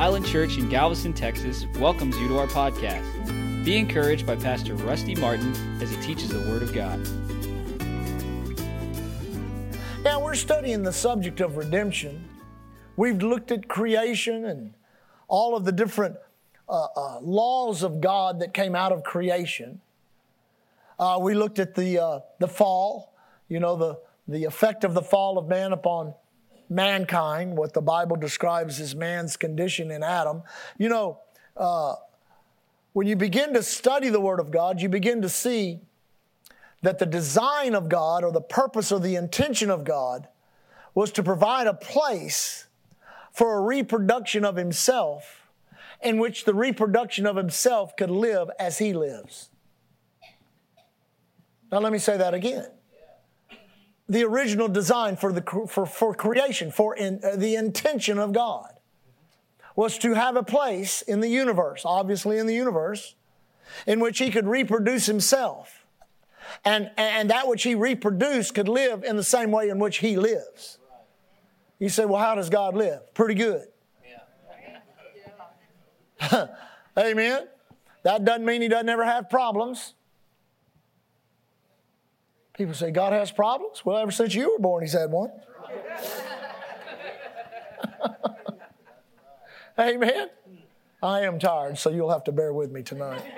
Island 0.00 0.24
Church 0.24 0.56
in 0.56 0.70
Galveston, 0.70 1.12
Texas 1.12 1.66
welcomes 1.78 2.16
you 2.16 2.26
to 2.28 2.38
our 2.38 2.46
podcast. 2.46 3.04
Be 3.66 3.76
encouraged 3.76 4.26
by 4.26 4.34
Pastor 4.34 4.74
Rusty 4.74 5.14
Martin 5.14 5.54
as 5.82 5.90
he 5.90 6.00
teaches 6.00 6.30
the 6.30 6.40
Word 6.48 6.62
of 6.62 6.72
God. 6.72 6.98
Now, 10.02 10.24
we're 10.24 10.36
studying 10.36 10.84
the 10.84 10.92
subject 10.94 11.42
of 11.42 11.58
redemption. 11.58 12.26
We've 12.96 13.22
looked 13.22 13.50
at 13.50 13.68
creation 13.68 14.46
and 14.46 14.72
all 15.28 15.54
of 15.54 15.66
the 15.66 15.72
different 15.72 16.16
uh, 16.66 16.86
uh, 16.96 17.20
laws 17.20 17.82
of 17.82 18.00
God 18.00 18.40
that 18.40 18.54
came 18.54 18.74
out 18.74 18.92
of 18.92 19.04
creation. 19.04 19.82
Uh, 20.98 21.18
we 21.20 21.34
looked 21.34 21.58
at 21.58 21.74
the, 21.74 22.02
uh, 22.02 22.20
the 22.38 22.48
fall, 22.48 23.12
you 23.50 23.60
know, 23.60 23.76
the, 23.76 23.98
the 24.26 24.44
effect 24.44 24.82
of 24.82 24.94
the 24.94 25.02
fall 25.02 25.36
of 25.36 25.46
man 25.46 25.74
upon 25.74 26.14
mankind, 26.70 27.56
what 27.56 27.74
the 27.74 27.82
Bible 27.82 28.16
describes 28.16 28.80
as 28.80 28.94
man's 28.94 29.36
condition 29.36 29.90
in 29.90 30.02
Adam. 30.02 30.42
You 30.78 30.88
know, 30.88 31.20
uh, 31.56 31.96
when 32.92 33.06
you 33.06 33.16
begin 33.16 33.52
to 33.54 33.62
study 33.62 34.08
the 34.08 34.20
Word 34.20 34.40
of 34.40 34.50
God, 34.50 34.80
you 34.80 34.88
begin 34.88 35.20
to 35.22 35.28
see 35.28 35.80
that 36.82 36.98
the 36.98 37.06
design 37.06 37.74
of 37.74 37.88
God 37.88 38.24
or 38.24 38.32
the 38.32 38.40
purpose 38.40 38.90
or 38.90 39.00
the 39.00 39.16
intention 39.16 39.68
of 39.68 39.84
God 39.84 40.28
was 40.94 41.12
to 41.12 41.22
provide 41.22 41.66
a 41.66 41.74
place 41.74 42.66
for 43.32 43.58
a 43.58 43.60
reproduction 43.60 44.44
of 44.44 44.56
Himself 44.56 45.48
in 46.02 46.18
which 46.18 46.44
the 46.44 46.54
reproduction 46.54 47.26
of 47.26 47.36
Himself 47.36 47.96
could 47.96 48.10
live 48.10 48.48
as 48.58 48.78
He 48.78 48.92
lives. 48.92 49.50
Now, 51.70 51.78
let 51.78 51.92
me 51.92 51.98
say 51.98 52.16
that 52.16 52.34
again 52.34 52.70
the 54.10 54.24
original 54.24 54.66
design 54.66 55.16
for, 55.16 55.32
the, 55.32 55.40
for, 55.68 55.86
for 55.86 56.14
creation, 56.14 56.72
for 56.72 56.96
in, 56.96 57.20
uh, 57.24 57.36
the 57.36 57.54
intention 57.54 58.18
of 58.18 58.32
God, 58.32 58.72
was 59.76 59.98
to 59.98 60.14
have 60.14 60.34
a 60.34 60.42
place 60.42 61.00
in 61.02 61.20
the 61.20 61.28
universe, 61.28 61.82
obviously 61.84 62.36
in 62.36 62.48
the 62.48 62.54
universe, 62.54 63.14
in 63.86 64.00
which 64.00 64.18
he 64.18 64.32
could 64.32 64.48
reproduce 64.48 65.06
himself. 65.06 65.86
And, 66.64 66.90
and 66.96 67.30
that 67.30 67.46
which 67.46 67.62
he 67.62 67.76
reproduced 67.76 68.56
could 68.56 68.68
live 68.68 69.04
in 69.04 69.16
the 69.16 69.22
same 69.22 69.52
way 69.52 69.68
in 69.68 69.78
which 69.78 69.98
he 69.98 70.16
lives. 70.16 70.78
You 71.78 71.88
say, 71.88 72.04
well, 72.04 72.20
how 72.20 72.34
does 72.34 72.50
God 72.50 72.74
live? 72.74 73.14
Pretty 73.14 73.34
good. 73.34 73.68
Amen. 76.98 77.46
That 78.02 78.24
doesn't 78.24 78.44
mean 78.44 78.60
he 78.60 78.68
doesn't 78.68 78.88
ever 78.88 79.04
have 79.04 79.30
problems. 79.30 79.94
People 82.54 82.74
say, 82.74 82.90
God 82.90 83.12
has 83.12 83.30
problems? 83.30 83.84
Well, 83.84 83.96
ever 83.96 84.10
since 84.10 84.34
you 84.34 84.52
were 84.52 84.58
born, 84.58 84.82
He's 84.82 84.92
had 84.92 85.10
one. 85.10 85.30
Amen. 89.78 90.28
I 91.02 91.20
am 91.22 91.38
tired, 91.38 91.78
so 91.78 91.88
you'll 91.90 92.10
have 92.10 92.24
to 92.24 92.32
bear 92.32 92.52
with 92.52 92.70
me 92.70 92.82
tonight. 92.82 93.22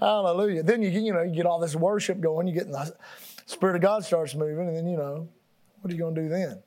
Hallelujah. 0.00 0.64
Then 0.64 0.82
you 0.82 0.90
you 0.90 1.12
know 1.12 1.22
you 1.22 1.32
get 1.34 1.46
all 1.46 1.60
this 1.60 1.76
worship 1.76 2.20
going, 2.20 2.48
you 2.48 2.54
get 2.54 2.68
the 2.70 2.92
Spirit 3.46 3.76
of 3.76 3.82
God 3.82 4.04
starts 4.04 4.34
moving, 4.34 4.66
and 4.66 4.76
then 4.76 4.88
you 4.88 4.96
know, 4.96 5.28
what 5.80 5.92
are 5.92 5.94
you 5.94 6.00
going 6.00 6.16
to 6.16 6.22
do 6.22 6.28
then? 6.28 6.62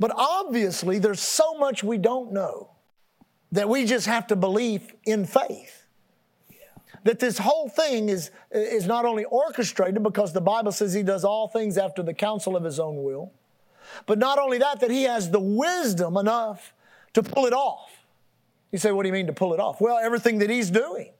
But 0.00 0.12
obviously, 0.14 0.98
there's 0.98 1.20
so 1.20 1.54
much 1.54 1.84
we 1.84 1.96
don't 1.98 2.32
know 2.32 2.75
that 3.56 3.68
we 3.68 3.84
just 3.84 4.06
have 4.06 4.26
to 4.28 4.36
believe 4.36 4.94
in 5.04 5.24
faith. 5.24 5.86
That 7.04 7.18
this 7.20 7.38
whole 7.38 7.68
thing 7.68 8.08
is, 8.08 8.30
is 8.50 8.86
not 8.86 9.04
only 9.04 9.24
orchestrated 9.24 10.02
because 10.02 10.32
the 10.32 10.40
Bible 10.40 10.72
says 10.72 10.92
he 10.92 11.02
does 11.02 11.24
all 11.24 11.48
things 11.48 11.78
after 11.78 12.02
the 12.02 12.14
counsel 12.14 12.56
of 12.56 12.64
his 12.64 12.80
own 12.80 13.02
will, 13.02 13.32
but 14.06 14.18
not 14.18 14.38
only 14.38 14.58
that, 14.58 14.80
that 14.80 14.90
he 14.90 15.04
has 15.04 15.30
the 15.30 15.40
wisdom 15.40 16.16
enough 16.16 16.74
to 17.14 17.22
pull 17.22 17.46
it 17.46 17.52
off. 17.52 17.90
You 18.72 18.78
say, 18.78 18.92
what 18.92 19.04
do 19.04 19.08
you 19.08 19.12
mean 19.12 19.28
to 19.28 19.32
pull 19.32 19.54
it 19.54 19.60
off? 19.60 19.80
Well, 19.80 19.98
everything 19.98 20.38
that 20.40 20.50
he's 20.50 20.70
doing. 20.70 21.10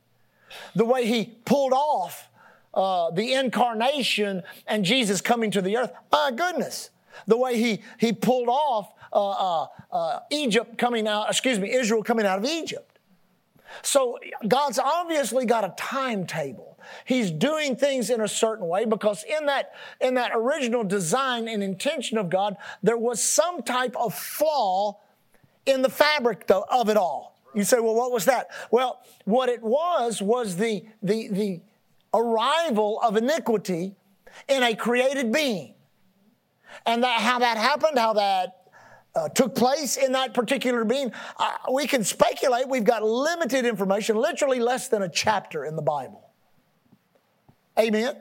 The 0.75 0.85
way 0.85 1.07
he 1.07 1.37
pulled 1.45 1.73
off 1.73 2.29
uh, 2.75 3.11
the 3.13 3.33
incarnation 3.33 4.43
and 4.67 4.85
Jesus 4.85 5.21
coming 5.21 5.51
to 5.53 5.63
the 5.63 5.77
earth. 5.79 5.93
My 6.13 6.33
goodness. 6.35 6.91
The 7.27 7.37
way 7.37 7.59
he, 7.59 7.83
he 7.99 8.13
pulled 8.13 8.49
off 8.49 8.93
uh, 9.13 9.31
uh, 9.31 9.67
uh, 9.93 10.21
Egypt 10.31 10.79
coming 10.79 11.07
out, 11.07 11.29
excuse 11.29 11.59
me, 11.59 11.73
Israel 11.73 12.03
coming 12.03 12.27
out 12.27 12.39
of 12.39 12.45
Egypt. 12.45 12.99
So 13.83 14.19
God's 14.47 14.79
obviously 14.79 15.45
got 15.45 15.65
a 15.65 15.75
timetable. 15.77 16.79
He's 17.05 17.31
doing 17.31 17.77
things 17.77 18.11
in 18.11 18.21
a 18.21 18.29
certain 18.29 18.69
way 18.69 18.85
because 18.85 19.25
in 19.25 19.47
that, 19.47 19.73
in 20.01 20.15
that 20.15 20.33
original 20.35 20.85
design 20.85 21.49
and 21.49 21.63
intention 21.63 22.17
of 22.19 22.31
God, 22.31 22.57
there 22.83 22.97
was 22.97 23.23
some 23.23 23.63
type 23.63 23.97
of 23.97 24.15
flaw 24.15 24.99
in 25.67 25.83
the 25.83 25.89
fabric 25.89 26.49
of 26.49 26.89
it 26.89 26.97
all. 26.97 27.37
You 27.55 27.65
say, 27.65 27.81
well, 27.81 27.95
what 27.95 28.13
was 28.13 28.27
that? 28.27 28.49
Well, 28.71 29.01
what 29.25 29.49
it 29.49 29.63
was 29.63 30.21
was 30.21 30.57
the, 30.57 30.85
the, 31.03 31.29
the 31.29 31.61
arrival 32.13 33.01
of 33.01 33.17
iniquity 33.17 33.97
in 34.49 34.63
a 34.63 34.75
created 34.77 35.33
being. 35.33 35.75
And 36.85 37.03
that, 37.03 37.21
how 37.21 37.39
that 37.39 37.57
happened, 37.57 37.99
how 37.99 38.13
that 38.15 38.67
uh, 39.15 39.29
took 39.31 39.55
place 39.55 39.97
in 39.97 40.13
that 40.13 40.35
particular 40.35 40.85
being, 40.85 41.13
uh, 41.39 41.53
we 41.73 41.87
can 41.87 42.05
speculate. 42.05 42.69
We've 42.69 42.85
got 42.85 43.03
limited 43.03 43.65
information, 43.65 44.17
literally 44.17 44.61
less 44.61 44.89
than 44.89 45.03
a 45.03 45.09
chapter 45.09 45.65
in 45.65 45.77
the 45.77 45.83
Bible. 45.83 46.31
Amen. 47.79 48.17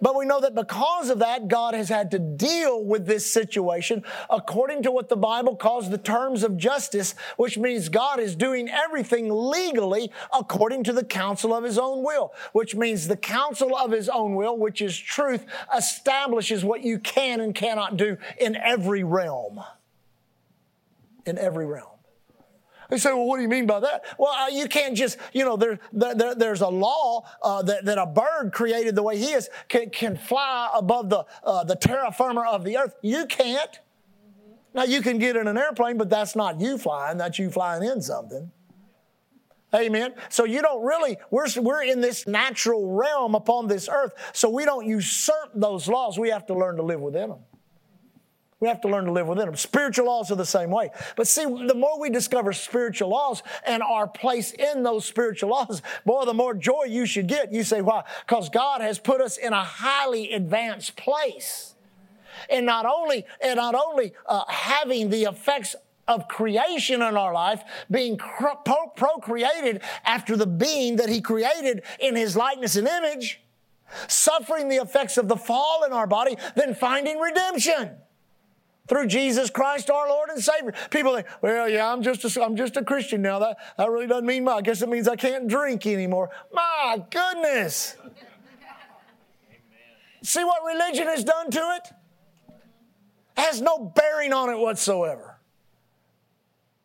But 0.00 0.16
we 0.16 0.24
know 0.24 0.40
that 0.40 0.54
because 0.54 1.10
of 1.10 1.18
that, 1.20 1.48
God 1.48 1.74
has 1.74 1.88
had 1.88 2.10
to 2.12 2.18
deal 2.18 2.84
with 2.84 3.06
this 3.06 3.30
situation 3.30 4.04
according 4.30 4.82
to 4.84 4.90
what 4.90 5.08
the 5.08 5.16
Bible 5.16 5.56
calls 5.56 5.90
the 5.90 5.98
terms 5.98 6.42
of 6.42 6.56
justice, 6.56 7.14
which 7.36 7.58
means 7.58 7.88
God 7.88 8.20
is 8.20 8.36
doing 8.36 8.68
everything 8.68 9.28
legally 9.30 10.10
according 10.32 10.84
to 10.84 10.92
the 10.92 11.04
counsel 11.04 11.54
of 11.54 11.64
His 11.64 11.78
own 11.78 12.02
will, 12.02 12.32
which 12.52 12.74
means 12.74 13.08
the 13.08 13.16
counsel 13.16 13.76
of 13.76 13.90
His 13.90 14.08
own 14.08 14.34
will, 14.34 14.56
which 14.56 14.80
is 14.80 14.98
truth, 14.98 15.44
establishes 15.76 16.64
what 16.64 16.82
you 16.82 16.98
can 16.98 17.40
and 17.40 17.54
cannot 17.54 17.96
do 17.96 18.16
in 18.38 18.56
every 18.56 19.04
realm 19.04 19.62
in 21.26 21.38
every 21.38 21.66
realm. 21.66 21.91
They 22.92 22.98
say, 22.98 23.10
well, 23.14 23.24
what 23.24 23.38
do 23.38 23.42
you 23.42 23.48
mean 23.48 23.64
by 23.64 23.80
that? 23.80 24.04
Well, 24.18 24.32
uh, 24.32 24.48
you 24.48 24.68
can't 24.68 24.94
just, 24.94 25.16
you 25.32 25.46
know, 25.46 25.56
there, 25.56 25.78
there 25.94 26.34
there's 26.34 26.60
a 26.60 26.68
law 26.68 27.24
uh, 27.40 27.62
that, 27.62 27.86
that 27.86 27.96
a 27.96 28.04
bird 28.04 28.50
created 28.52 28.94
the 28.94 29.02
way 29.02 29.16
he 29.16 29.32
is 29.32 29.48
can, 29.68 29.88
can 29.88 30.14
fly 30.14 30.68
above 30.74 31.08
the, 31.08 31.24
uh, 31.42 31.64
the 31.64 31.74
terra 31.74 32.12
firma 32.12 32.42
of 32.42 32.64
the 32.64 32.76
earth. 32.76 32.94
You 33.00 33.24
can't. 33.24 33.80
Now, 34.74 34.82
you 34.82 35.00
can 35.00 35.18
get 35.18 35.36
in 35.36 35.48
an 35.48 35.56
airplane, 35.56 35.96
but 35.96 36.10
that's 36.10 36.36
not 36.36 36.60
you 36.60 36.76
flying, 36.76 37.16
that's 37.16 37.38
you 37.38 37.50
flying 37.50 37.82
in 37.82 38.02
something. 38.02 38.50
Amen. 39.74 40.12
So 40.28 40.44
you 40.44 40.60
don't 40.60 40.84
really, 40.84 41.16
we're, 41.30 41.46
we're 41.56 41.84
in 41.84 42.02
this 42.02 42.26
natural 42.26 42.92
realm 42.92 43.34
upon 43.34 43.68
this 43.68 43.88
earth, 43.90 44.12
so 44.34 44.50
we 44.50 44.66
don't 44.66 44.86
usurp 44.86 45.52
those 45.54 45.88
laws. 45.88 46.18
We 46.18 46.28
have 46.28 46.44
to 46.48 46.54
learn 46.54 46.76
to 46.76 46.82
live 46.82 47.00
within 47.00 47.30
them. 47.30 47.38
We 48.62 48.68
have 48.68 48.80
to 48.82 48.88
learn 48.88 49.06
to 49.06 49.12
live 49.12 49.26
within 49.26 49.46
them. 49.46 49.56
Spiritual 49.56 50.06
laws 50.06 50.30
are 50.30 50.36
the 50.36 50.46
same 50.46 50.70
way. 50.70 50.90
But 51.16 51.26
see, 51.26 51.42
the 51.42 51.74
more 51.74 51.98
we 51.98 52.10
discover 52.10 52.52
spiritual 52.52 53.08
laws 53.08 53.42
and 53.66 53.82
our 53.82 54.06
place 54.06 54.52
in 54.52 54.84
those 54.84 55.04
spiritual 55.04 55.50
laws, 55.50 55.82
boy, 56.06 56.26
the 56.26 56.32
more 56.32 56.54
joy 56.54 56.84
you 56.86 57.04
should 57.04 57.26
get. 57.26 57.52
You 57.52 57.64
say, 57.64 57.82
why? 57.82 58.04
Because 58.24 58.48
God 58.50 58.80
has 58.80 59.00
put 59.00 59.20
us 59.20 59.36
in 59.36 59.52
a 59.52 59.64
highly 59.64 60.32
advanced 60.32 60.94
place. 60.94 61.74
And 62.48 62.64
not 62.64 62.86
only, 62.86 63.26
and 63.40 63.56
not 63.56 63.74
only 63.74 64.12
uh, 64.26 64.44
having 64.46 65.10
the 65.10 65.24
effects 65.24 65.74
of 66.06 66.28
creation 66.28 67.02
in 67.02 67.16
our 67.16 67.34
life, 67.34 67.64
being 67.90 68.16
procreated 68.16 69.82
after 70.04 70.36
the 70.36 70.46
being 70.46 70.96
that 70.96 71.08
He 71.08 71.20
created 71.20 71.82
in 71.98 72.14
His 72.14 72.36
likeness 72.36 72.76
and 72.76 72.86
image, 72.86 73.40
suffering 74.06 74.68
the 74.68 74.76
effects 74.76 75.18
of 75.18 75.26
the 75.26 75.36
fall 75.36 75.82
in 75.82 75.92
our 75.92 76.06
body, 76.06 76.36
then 76.54 76.76
finding 76.76 77.18
redemption 77.18 77.96
through 78.88 79.06
Jesus 79.06 79.50
Christ 79.50 79.90
our 79.90 80.08
Lord 80.08 80.30
and 80.30 80.42
Savior. 80.42 80.74
People 80.90 81.14
think, 81.14 81.26
well, 81.40 81.68
yeah, 81.68 81.92
I'm 81.92 82.02
just 82.02 82.24
a, 82.24 82.42
I'm 82.42 82.56
just 82.56 82.76
a 82.76 82.84
Christian 82.84 83.22
now. 83.22 83.38
That, 83.38 83.56
that 83.78 83.90
really 83.90 84.06
doesn't 84.06 84.26
mean 84.26 84.44
much. 84.44 84.58
I 84.58 84.60
guess 84.62 84.82
it 84.82 84.88
means 84.88 85.08
I 85.08 85.16
can't 85.16 85.48
drink 85.48 85.86
anymore. 85.86 86.30
My 86.52 87.02
goodness. 87.10 87.96
See 90.22 90.44
what 90.44 90.62
religion 90.64 91.06
has 91.08 91.24
done 91.24 91.50
to 91.50 91.76
it? 91.76 91.88
Has 93.36 93.60
no 93.60 93.78
bearing 93.78 94.32
on 94.32 94.50
it 94.50 94.58
whatsoever. 94.58 95.31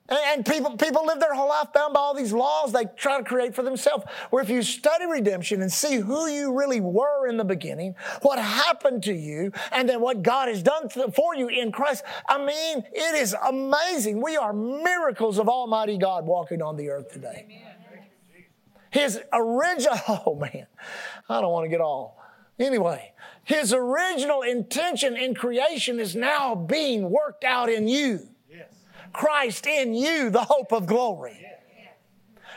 And 0.10 0.46
people, 0.46 0.78
people 0.78 1.06
live 1.06 1.20
their 1.20 1.34
whole 1.34 1.50
life 1.50 1.74
bound 1.74 1.94
by 1.94 2.00
all 2.00 2.14
these 2.14 2.32
laws 2.32 2.72
they 2.72 2.86
try 2.96 3.18
to 3.18 3.24
create 3.24 3.54
for 3.54 3.64
themselves. 3.64 4.06
Where 4.30 4.42
if 4.42 4.50
you 4.50 4.64
study 4.64 5.06
redemption 5.06 5.62
and 5.62 5.72
see 5.72 5.98
who 5.98 6.28
you 6.28 6.58
really 6.58 6.80
were 6.80 7.28
in 7.28 7.38
the 7.38 7.44
beginning, 7.44 7.96
what 8.22 8.40
happened 8.40 9.04
to 9.04 9.14
you, 9.14 9.52
and 9.72 9.88
then 9.88 10.00
what 10.00 10.24
God 10.24 10.48
has 10.48 10.64
done 10.64 10.90
for 10.90 11.36
you 11.36 11.50
in 11.50 11.72
Christ, 11.72 12.04
I 12.28 12.38
mean, 12.38 12.84
it 12.94 13.16
is 13.16 13.36
amazing. 13.46 14.22
We 14.22 14.38
are 14.38 14.54
miracles 14.54 15.40
of 15.40 15.50
Almighty 15.50 15.98
God 15.98 16.26
walking 16.26 16.62
on 16.62 16.78
the 16.78 16.90
earth 16.90 17.12
today. 17.12 17.64
His 18.92 19.20
original, 19.34 20.00
oh 20.08 20.36
man, 20.36 20.68
I 21.28 21.42
don't 21.42 21.52
want 21.52 21.66
to 21.66 21.70
get 21.70 21.82
all 21.82 22.18
Anyway, 22.60 23.14
his 23.44 23.72
original 23.72 24.42
intention 24.42 25.16
in 25.16 25.36
creation 25.36 26.00
is 26.00 26.16
now 26.16 26.56
being 26.56 27.10
worked 27.10 27.44
out 27.44 27.70
in 27.70 27.88
you. 27.88 28.30
Christ 29.14 29.68
in 29.68 29.94
you, 29.94 30.30
the 30.30 30.44
hope 30.44 30.72
of 30.72 30.86
glory. 30.86 31.44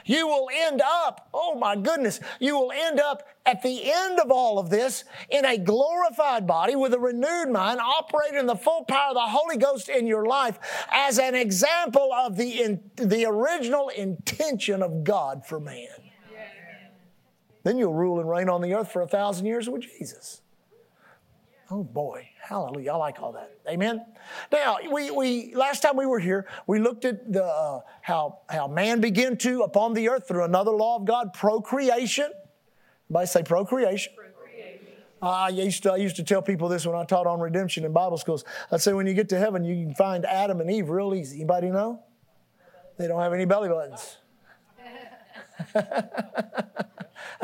You 0.05 0.27
will 0.27 0.49
end 0.53 0.83
up, 0.85 1.29
oh 1.33 1.57
my 1.57 1.77
goodness, 1.77 2.21
you 2.41 2.59
will 2.59 2.73
end 2.73 2.99
up 2.99 3.29
at 3.47 3.63
the 3.63 3.93
end 3.93 4.19
of 4.19 4.31
all 4.31 4.59
of 4.59 4.71
this 4.71 5.05
in 5.29 5.45
a 5.45 5.59
glorified 5.59 6.47
body 6.47 6.75
with 6.75 6.95
a 6.95 6.99
renewed 6.99 7.51
mind, 7.51 7.81
operating 7.81 8.39
in 8.39 8.47
the 8.47 8.57
full 8.57 8.85
power 8.85 9.11
of 9.11 9.15
the 9.15 9.21
Holy 9.21 9.57
Ghost 9.57 9.89
in 9.89 10.07
your 10.07 10.27
life 10.27 10.59
as 10.91 11.19
an 11.19 11.35
example 11.35 12.13
of 12.13 12.37
the, 12.37 12.63
in, 12.63 12.91
the 12.97 13.27
original 13.27 13.89
intention 13.89 14.83
of 14.83 15.05
God 15.05 15.47
for 15.47 15.61
man. 15.61 15.89
Then 17.63 17.77
you'll 17.77 17.95
rule 17.95 18.21
and 18.21 18.29
reign 18.29 18.49
on 18.49 18.63
the 18.63 18.75
earth 18.75 18.91
for 18.91 19.03
a 19.03 19.07
thousand 19.07 19.47
years 19.47 19.69
with 19.69 19.83
Jesus. 19.83 20.41
Oh 21.73 21.85
boy, 21.85 22.29
hallelujah. 22.43 22.93
I 22.93 22.97
like 22.97 23.23
all 23.23 23.33
that. 23.33 23.53
Amen. 23.69 24.05
Now, 24.51 24.79
we, 24.91 25.13
we 25.13 25.55
last 25.55 25.83
time 25.83 25.97
we 25.97 26.05
were 26.05 26.19
here, 26.19 26.49
we 26.67 26.81
looked 26.81 27.05
at 27.05 27.33
the 27.33 27.45
uh, 27.45 27.81
how, 28.03 28.41
how 28.49 28.67
man 28.67 29.01
began 29.01 29.37
to, 29.39 29.63
upon 29.63 29.95
the 29.95 30.09
earth 30.09 30.27
through 30.27 30.45
another 30.45 30.73
law 30.73 30.97
of 30.97 31.05
God, 31.05 31.33
procreation. 31.33 32.29
Everybody 33.07 33.27
say 33.27 33.43
procreation. 33.45 34.13
I, 35.23 35.51
used 35.51 35.83
to, 35.85 35.93
I 35.93 35.97
used 35.97 36.17
to 36.17 36.25
tell 36.25 36.43
people 36.43 36.69
this 36.69 36.87
when 36.87 36.97
I 36.97 37.05
taught 37.05 37.27
on 37.27 37.41
redemption 37.41 37.85
in 37.85 37.93
Bible 37.93 38.17
schools. 38.17 38.45
I'd 38.73 38.81
say 38.81 38.93
when 38.93 39.07
you 39.07 39.15
get 39.15 39.29
to 39.29 39.39
heaven, 39.39 39.65
you 39.65 39.75
can 39.85 39.95
find 39.95 40.25
Adam 40.25 40.61
and 40.61 40.71
Eve 40.71 40.89
real 40.89 41.15
easy. 41.15 41.37
Anybody 41.37 41.71
know? 41.71 42.03
They 42.97 43.07
don't 43.07 43.21
have 43.21 43.33
any 43.33 43.45
belly 43.45 43.69
buttons. 43.69 44.17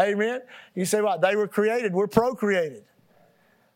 Amen. 0.00 0.40
You 0.74 0.84
say 0.84 1.00
what? 1.00 1.20
They 1.20 1.36
were 1.36 1.48
created. 1.48 1.92
We're 1.92 2.06
procreated. 2.06 2.84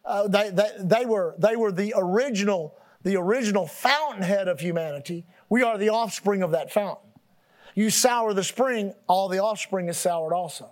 Uh, 0.05 0.29
they, 0.29 0.51
they, 0.51 0.71
they, 0.79 1.07
were, 1.07 1.35
they 1.39 1.57
were 1.57 1.73
the 1.73 1.95
original, 1.97 2.77
the 3.03 3.17
original 3.17 3.67
fountainhead 3.67 4.49
of 4.49 4.61
humanity. 4.61 5.27
We 5.49 5.63
are 5.63 5.79
the 5.79 5.91
offspring 5.91 6.43
of 6.43 6.53
that 6.53 6.73
fountain. 6.73 7.11
You 7.75 7.91
sour 7.91 8.35
the 8.35 8.45
spring, 8.45 8.95
all 9.07 9.29
the 9.29 9.39
offspring 9.39 9.89
is 9.89 9.97
soured 9.97 10.33
also. 10.33 10.71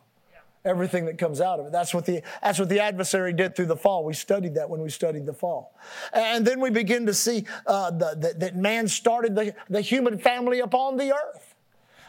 Everything 0.64 1.06
that 1.06 1.18
comes 1.18 1.40
out 1.40 1.60
of 1.60 1.66
it. 1.66 1.72
That's 1.72 1.94
what 1.94 2.04
the 2.04 2.20
that's 2.42 2.58
what 2.58 2.68
the 2.68 2.80
adversary 2.80 3.32
did 3.32 3.54
through 3.54 3.66
the 3.66 3.76
fall. 3.76 4.04
We 4.04 4.12
studied 4.12 4.56
that 4.56 4.68
when 4.68 4.82
we 4.82 4.90
studied 4.90 5.24
the 5.24 5.32
fall, 5.32 5.72
and 6.12 6.44
then 6.44 6.60
we 6.60 6.68
begin 6.68 7.06
to 7.06 7.14
see 7.14 7.44
uh, 7.66 7.92
the, 7.92 8.16
the, 8.18 8.34
that 8.38 8.56
man 8.56 8.88
started 8.88 9.36
the, 9.36 9.54
the 9.70 9.80
human 9.80 10.18
family 10.18 10.58
upon 10.58 10.96
the 10.96 11.14
earth. 11.14 11.54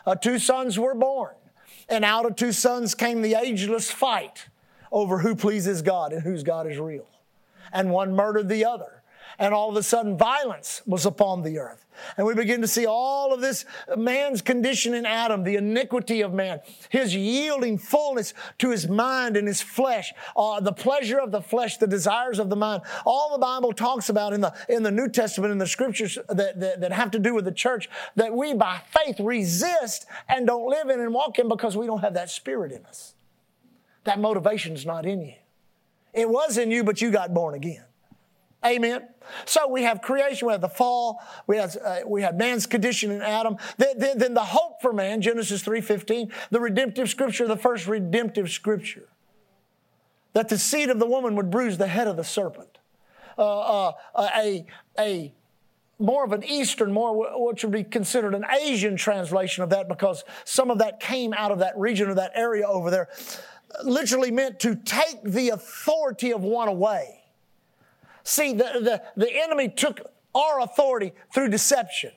Uh, 0.06 0.16
two 0.16 0.40
sons 0.40 0.80
were 0.80 0.96
born, 0.96 1.36
and 1.88 2.04
out 2.04 2.26
of 2.26 2.36
two 2.36 2.52
sons 2.52 2.96
came 2.96 3.22
the 3.22 3.36
ageless 3.36 3.92
fight 3.92 4.48
over 4.92 5.20
who 5.20 5.36
pleases 5.36 5.82
God 5.82 6.14
and 6.14 6.24
whose 6.24 6.44
God 6.44 6.70
is 6.70 6.78
real. 6.78 7.08
And 7.72 7.92
one 7.92 8.16
murdered 8.16 8.50
the 8.50 8.66
other. 8.66 9.00
And 9.38 9.54
all 9.54 9.70
of 9.70 9.78
a 9.78 9.84
sudden, 9.84 10.18
violence 10.18 10.82
was 10.86 11.06
upon 11.06 11.44
the 11.44 11.60
earth. 11.60 11.86
And 12.18 12.28
we 12.28 12.34
begin 12.34 12.60
to 12.62 12.68
see 12.68 12.86
all 12.86 13.34
of 13.34 13.40
this 13.40 13.64
man's 13.96 14.42
condition 14.42 14.94
in 14.94 15.06
Adam, 15.06 15.44
the 15.44 15.56
iniquity 15.56 16.22
of 16.22 16.34
man, 16.34 16.60
his 16.90 17.16
yielding 17.16 17.78
fullness 17.78 18.34
to 18.58 18.70
his 18.70 18.90
mind 18.90 19.38
and 19.38 19.48
his 19.48 19.62
flesh, 19.62 20.14
uh, 20.36 20.60
the 20.60 20.74
pleasure 20.74 21.20
of 21.20 21.32
the 21.32 21.42
flesh, 21.42 21.78
the 21.78 21.88
desires 21.88 22.38
of 22.38 22.50
the 22.50 22.56
mind. 22.56 22.82
All 23.06 23.32
the 23.32 23.38
Bible 23.38 23.72
talks 23.72 24.10
about 24.10 24.34
in 24.34 24.42
the, 24.42 24.54
in 24.68 24.84
the 24.84 24.92
New 24.92 25.08
Testament, 25.08 25.54
in 25.54 25.58
the 25.58 25.68
scriptures 25.68 26.18
that, 26.28 26.60
that, 26.60 26.82
that 26.82 26.92
have 26.92 27.12
to 27.12 27.20
do 27.20 27.34
with 27.34 27.46
the 27.46 27.52
church, 27.52 27.90
that 28.16 28.34
we 28.34 28.54
by 28.54 28.82
faith 28.90 29.20
resist 29.22 30.06
and 30.28 30.48
don't 30.48 30.70
live 30.70 30.90
in 30.90 31.00
and 31.00 31.14
walk 31.14 31.40
in 31.40 31.48
because 31.48 31.78
we 31.78 31.86
don't 31.86 32.02
have 32.02 32.16
that 32.16 32.30
spirit 32.30 32.74
in 32.74 32.86
us. 32.86 33.14
That 34.10 34.20
motivation 34.20 34.74
is 34.74 34.88
not 34.88 35.06
in 35.06 35.22
you. 35.22 35.36
It 36.16 36.28
was 36.28 36.58
in 36.58 36.72
you, 36.72 36.84
but 36.84 37.00
you 37.00 37.12
got 37.12 37.32
born 37.32 37.54
again. 37.54 37.84
Amen. 38.66 39.08
So 39.46 39.68
we 39.68 39.84
have 39.84 40.02
creation, 40.02 40.48
we 40.48 40.52
have 40.52 40.62
the 40.62 40.68
fall, 40.68 41.22
we 41.46 41.58
have, 41.58 41.78
uh, 41.78 41.98
we 42.08 42.24
have 42.24 42.34
man's 42.34 42.66
condition 42.66 43.12
in 43.12 43.22
Adam. 43.22 43.58
Then, 43.78 44.00
then, 44.00 44.18
then 44.18 44.34
the 44.34 44.46
hope 44.46 44.82
for 44.82 44.94
man, 44.94 45.22
Genesis 45.22 45.62
3.15, 45.62 46.32
the 46.50 46.60
redemptive 46.60 47.08
scripture, 47.08 47.48
the 47.48 47.56
first 47.56 47.86
redemptive 47.86 48.50
scripture. 48.50 49.10
That 50.34 50.50
the 50.50 50.58
seed 50.58 50.90
of 50.90 50.98
the 50.98 51.06
woman 51.06 51.36
would 51.36 51.52
bruise 51.52 51.78
the 51.78 51.86
head 51.86 52.08
of 52.08 52.18
the 52.18 52.24
serpent. 52.24 52.80
Uh, 53.38 53.90
uh, 53.90 53.92
a, 54.18 54.66
a 54.98 55.32
more 56.00 56.24
of 56.24 56.32
an 56.32 56.44
Eastern, 56.44 56.92
more 56.92 57.40
what 57.40 57.60
should 57.60 57.72
be 57.72 57.84
considered 57.84 58.34
an 58.34 58.46
Asian 58.60 58.96
translation 58.96 59.64
of 59.64 59.70
that 59.70 59.88
because 59.88 60.24
some 60.46 60.72
of 60.72 60.80
that 60.80 61.00
came 61.00 61.32
out 61.32 61.52
of 61.52 61.60
that 61.60 61.78
region 61.78 62.10
or 62.10 62.16
that 62.16 62.32
area 62.34 62.68
over 62.68 62.90
there 62.90 63.10
literally 63.84 64.32
meant 64.32 64.60
to 64.62 64.76
take 64.76 65.24
the 65.24 65.50
authority 65.50 66.32
of 66.32 66.42
one 66.42 66.68
away. 66.68 67.22
See, 68.24 68.54
the, 68.54 68.64
the, 68.64 69.04
the 69.16 69.44
enemy 69.44 69.70
took 69.70 70.02
our 70.36 70.62
authority 70.62 71.14
through 71.34 71.50
deception 71.50 72.12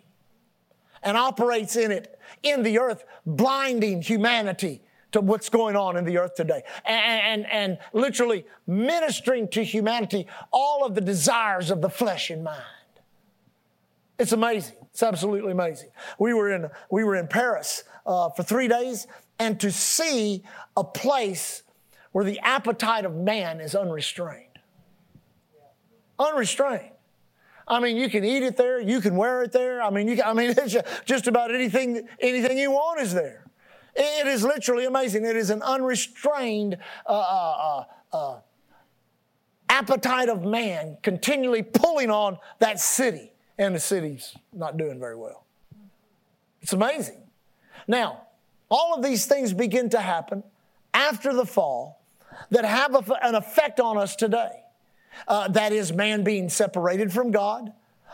and 1.03 1.17
operates 1.17 1.77
in 1.77 1.91
it 1.91 2.19
in 2.43 2.63
the 2.63 2.79
earth, 2.79 3.05
blinding 3.27 4.03
humanity 4.03 4.83
to 5.13 5.21
what's 5.21 5.49
going 5.49 5.77
on 5.77 5.97
in 5.97 6.05
the 6.05 6.19
earth 6.19 6.35
today 6.35 6.63
and, 6.85 7.45
and, 7.45 7.53
and 7.53 7.79
literally 7.93 8.47
ministering 8.67 9.47
to 9.49 9.63
humanity 9.63 10.27
all 10.51 10.85
of 10.85 10.95
the 10.95 11.01
desires 11.01 11.71
of 11.71 11.81
the 11.83 11.91
flesh 11.91 12.31
and 12.31 12.43
mind. 12.43 12.63
It's 14.19 14.33
amazing. 14.33 14.77
It's 14.91 15.03
absolutely 15.03 15.53
amazing. 15.53 15.91
We 16.19 16.35
were 16.35 16.53
in, 16.53 16.69
we 16.91 17.05
were 17.05 17.17
in 17.17 17.29
Paris 17.29 17.85
uh, 18.07 18.31
for 18.31 18.43
three 18.43 18.69
days 18.69 19.07
and 19.43 19.59
to 19.59 19.73
see 19.73 20.45
a 20.77 20.85
place 20.85 21.65
where 22.13 22.25
the 22.25 22.39
appetite 22.41 23.05
of 23.05 23.17
man 23.17 23.61
is 23.61 23.75
unrestrained. 23.75 24.61
Unrestrained. 26.17 26.93
I 27.67 27.81
mean, 27.81 27.97
you 27.97 28.09
can 28.09 28.25
eat 28.25 28.45
it 28.45 28.57
there, 28.57 28.79
you 28.81 29.01
can 29.01 29.17
wear 29.17 29.43
it 29.43 29.51
there. 29.51 29.83
I 29.83 29.91
mean, 29.91 30.07
you 30.07 30.15
can, 30.15 30.27
I 30.27 30.33
mean, 30.33 30.55
just 31.05 31.27
about 31.27 31.53
anything, 31.53 32.07
anything 32.21 32.57
you 32.57 32.71
want 32.71 33.01
is 33.01 33.13
there. 33.13 33.45
It 33.97 34.29
is 34.29 34.45
literally 34.45 34.85
amazing. 34.85 35.25
It 35.25 35.37
is 35.37 35.51
an 35.51 35.61
unrestrained 35.63 36.79
uh, 37.05 37.13
uh, 37.13 37.85
uh, 38.13 38.17
uh, 38.17 38.41
appetite 39.69 40.29
of 40.29 40.45
man 40.45 40.99
continually 41.03 41.65
pulling 41.65 42.11
on 42.11 42.39
that 42.61 42.79
city, 42.79 43.33
and 43.59 43.75
the 43.75 43.81
city's 43.81 44.37
not 44.53 44.77
doing 44.77 45.01
very 45.01 45.17
well. 45.17 45.47
It's 46.61 46.73
amazing. 46.73 47.23
Now, 47.89 48.29
all 48.73 48.95
of 48.95 49.03
these 49.03 49.27
things 49.27 49.53
begin 49.53 49.91
to 49.91 50.01
happen 50.01 50.43
after 50.95 51.35
the 51.35 51.45
fall 51.45 52.03
that 52.51 52.65
have 52.65 52.95
an 53.23 53.35
effect 53.35 53.79
on 53.79 53.99
us 53.99 54.17
today. 54.17 54.63
Uh, 55.29 55.47
that 55.49 55.73
is, 55.73 55.93
man 55.93 56.25
being 56.25 56.49
separated 56.49 57.13
from 57.13 57.31
God, 57.31 57.71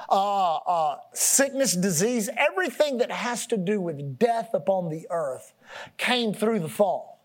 uh, 0.08 0.56
uh, 0.56 0.96
sickness, 1.12 1.74
disease, 1.74 2.28
everything 2.36 2.98
that 2.98 3.12
has 3.12 3.46
to 3.46 3.56
do 3.56 3.80
with 3.80 4.18
death 4.18 4.50
upon 4.52 4.90
the 4.90 5.06
earth 5.10 5.52
came 5.96 6.34
through 6.34 6.58
the 6.58 6.68
fall. 6.68 7.20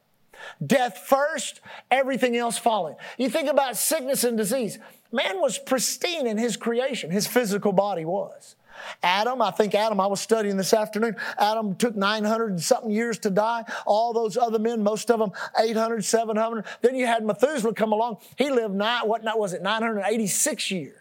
Death 0.64 1.00
first, 1.00 1.60
everything 1.90 2.38
else 2.38 2.60
following. 2.60 2.96
You 3.18 3.32
think 3.32 3.50
about 3.50 3.78
sickness 3.78 4.24
and 4.24 4.38
disease. 4.38 4.78
Man 5.12 5.42
was 5.42 5.58
pristine 5.58 6.28
in 6.28 6.38
his 6.38 6.56
creation, 6.56 7.10
his 7.10 7.26
physical 7.26 7.72
body 7.72 8.06
was. 8.06 8.56
Adam, 9.02 9.42
I 9.42 9.52
think 9.52 9.76
Adam, 9.76 10.00
I 10.00 10.08
was 10.08 10.22
studying 10.22 10.58
this 10.58 10.74
afternoon. 10.74 11.16
Adam 11.38 11.76
took 11.76 11.96
900 11.96 12.52
and 12.52 12.62
something 12.62 12.92
years 12.92 13.20
to 13.20 13.30
die. 13.30 13.66
All 13.86 14.14
those 14.14 14.38
other 14.38 14.60
men, 14.60 14.84
most 14.84 15.10
of 15.12 15.20
them 15.20 15.32
800, 15.58 16.04
700. 16.04 16.66
Then 16.82 16.96
you 16.96 17.06
had 17.06 17.26
Methuselah 17.26 17.74
come 17.74 17.92
along. 17.92 18.18
He 18.38 18.50
lived 18.50 18.76
nine, 18.76 19.08
what 19.08 19.24
was 19.38 19.54
it, 19.54 19.62
986 19.62 20.72
years. 20.72 20.98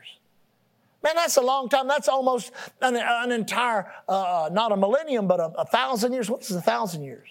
Man, 1.02 1.14
that's 1.16 1.36
a 1.36 1.42
long 1.42 1.68
time. 1.68 1.88
That's 1.88 2.08
almost 2.08 2.52
an, 2.80 2.96
an 2.96 3.32
entire, 3.32 3.90
uh, 4.08 4.50
not 4.52 4.70
a 4.70 4.76
millennium, 4.76 5.26
but 5.26 5.40
a, 5.40 5.46
a 5.58 5.66
thousand 5.66 6.12
years. 6.12 6.30
What 6.30 6.42
is 6.42 6.52
a 6.52 6.60
thousand 6.60 7.02
years? 7.02 7.28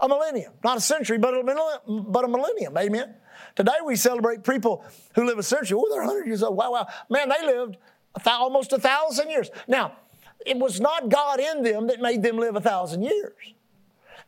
A 0.00 0.08
millennium. 0.08 0.52
Not 0.64 0.78
a 0.78 0.80
century, 0.80 1.18
but 1.18 1.34
a, 1.34 1.80
but 1.86 2.24
a 2.24 2.28
millennium. 2.28 2.76
Amen. 2.78 3.14
Today 3.56 3.72
we 3.84 3.96
celebrate 3.96 4.42
people 4.42 4.84
who 5.14 5.26
live 5.26 5.38
a 5.38 5.42
century. 5.42 5.76
Oh, 5.78 5.86
they're 5.90 6.02
100 6.02 6.26
years 6.26 6.42
old. 6.42 6.56
Wow, 6.56 6.72
wow. 6.72 6.86
Man, 7.10 7.28
they 7.28 7.44
lived 7.44 7.76
almost 8.26 8.72
a 8.72 8.78
thousand 8.78 9.30
years. 9.30 9.50
Now, 9.66 9.92
it 10.44 10.56
was 10.56 10.80
not 10.80 11.08
God 11.08 11.40
in 11.40 11.62
them 11.62 11.88
that 11.88 12.00
made 12.00 12.22
them 12.22 12.38
live 12.38 12.56
a 12.56 12.60
thousand 12.60 13.02
years. 13.02 13.34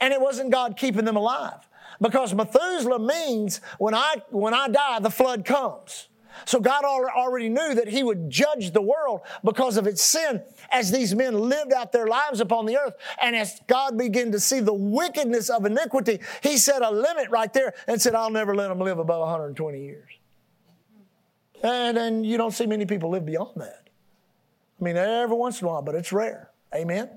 And 0.01 0.13
it 0.13 0.21
wasn't 0.21 0.51
God 0.51 0.77
keeping 0.77 1.05
them 1.05 1.17
alive. 1.17 1.69
Because 2.01 2.33
Methuselah 2.35 2.99
means 2.99 3.61
when 3.79 3.95
I, 3.95 4.23
when 4.31 4.55
I 4.55 4.69
die, 4.69 5.01
the 5.01 5.11
flood 5.11 5.45
comes. 5.45 6.09
So 6.47 6.61
God 6.61 6.85
already 6.85 7.49
knew 7.49 7.75
that 7.75 7.89
He 7.89 8.03
would 8.03 8.31
judge 8.31 8.71
the 8.71 8.81
world 8.81 9.21
because 9.45 9.77
of 9.77 9.87
its 9.87 10.03
sin 10.03 10.43
as 10.71 10.91
these 10.91 11.15
men 11.15 11.35
lived 11.35 11.73
out 11.73 11.93
their 11.93 12.07
lives 12.07 12.41
upon 12.41 12.67
the 12.67 12.79
earth. 12.79 12.95
And 13.21 13.37
as 13.37 13.61
God 13.67 13.99
began 13.99 14.33
to 14.33 14.41
see 14.41 14.61
the 14.61 14.73
wickedness 14.73 15.51
of 15.51 15.67
iniquity, 15.67 16.21
He 16.43 16.57
set 16.57 16.83
a 16.83 16.91
limit 16.91 17.31
right 17.31 17.53
there 17.53 17.75
and 17.87 18.01
said, 18.01 18.15
I'll 18.15 18.31
never 18.31 18.55
let 18.55 18.69
them 18.69 18.81
live 18.81 18.99
above 18.99 19.21
120 19.21 19.83
years. 19.83 20.09
And, 21.63 21.99
and 21.99 22.27
you 22.27 22.37
don't 22.37 22.53
see 22.53 22.67
many 22.67 22.87
people 22.87 23.11
live 23.11 23.27
beyond 23.27 23.61
that. 23.61 23.89
I 24.81 24.85
mean, 24.85 24.97
every 24.97 25.37
once 25.37 25.61
in 25.61 25.67
a 25.67 25.71
while, 25.71 25.83
but 25.83 25.95
it's 25.95 26.13
rare. 26.13 26.51
Amen? 26.75 27.11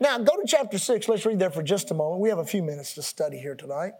Now, 0.00 0.18
go 0.18 0.36
to 0.36 0.44
chapter 0.46 0.78
6. 0.78 1.08
Let's 1.08 1.24
read 1.24 1.38
there 1.38 1.50
for 1.50 1.62
just 1.62 1.90
a 1.90 1.94
moment. 1.94 2.20
We 2.20 2.28
have 2.28 2.38
a 2.38 2.44
few 2.44 2.62
minutes 2.62 2.94
to 2.94 3.02
study 3.02 3.38
here 3.38 3.54
tonight. 3.54 3.92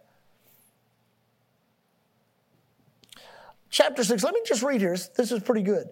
chapter 3.71 4.05
6, 4.05 4.23
let 4.23 4.35
me 4.35 4.41
just 4.45 4.63
read 4.63 4.81
here. 4.81 4.97
This 5.17 5.33
is 5.33 5.43
pretty 5.43 5.63
good. 5.63 5.89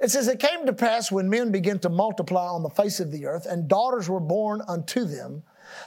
It 0.00 0.10
says, 0.10 0.28
It 0.28 0.40
came 0.40 0.66
to 0.66 0.72
pass 0.72 1.12
when 1.12 1.30
men 1.30 1.52
began 1.52 1.78
to 1.80 1.88
multiply 1.88 2.46
on 2.46 2.62
the 2.62 2.70
face 2.70 3.00
of 3.00 3.12
the 3.12 3.26
earth, 3.26 3.46
and 3.46 3.68
daughters 3.68 4.08
were 4.08 4.20
born 4.20 4.62
unto 4.66 5.04
them, 5.04 5.42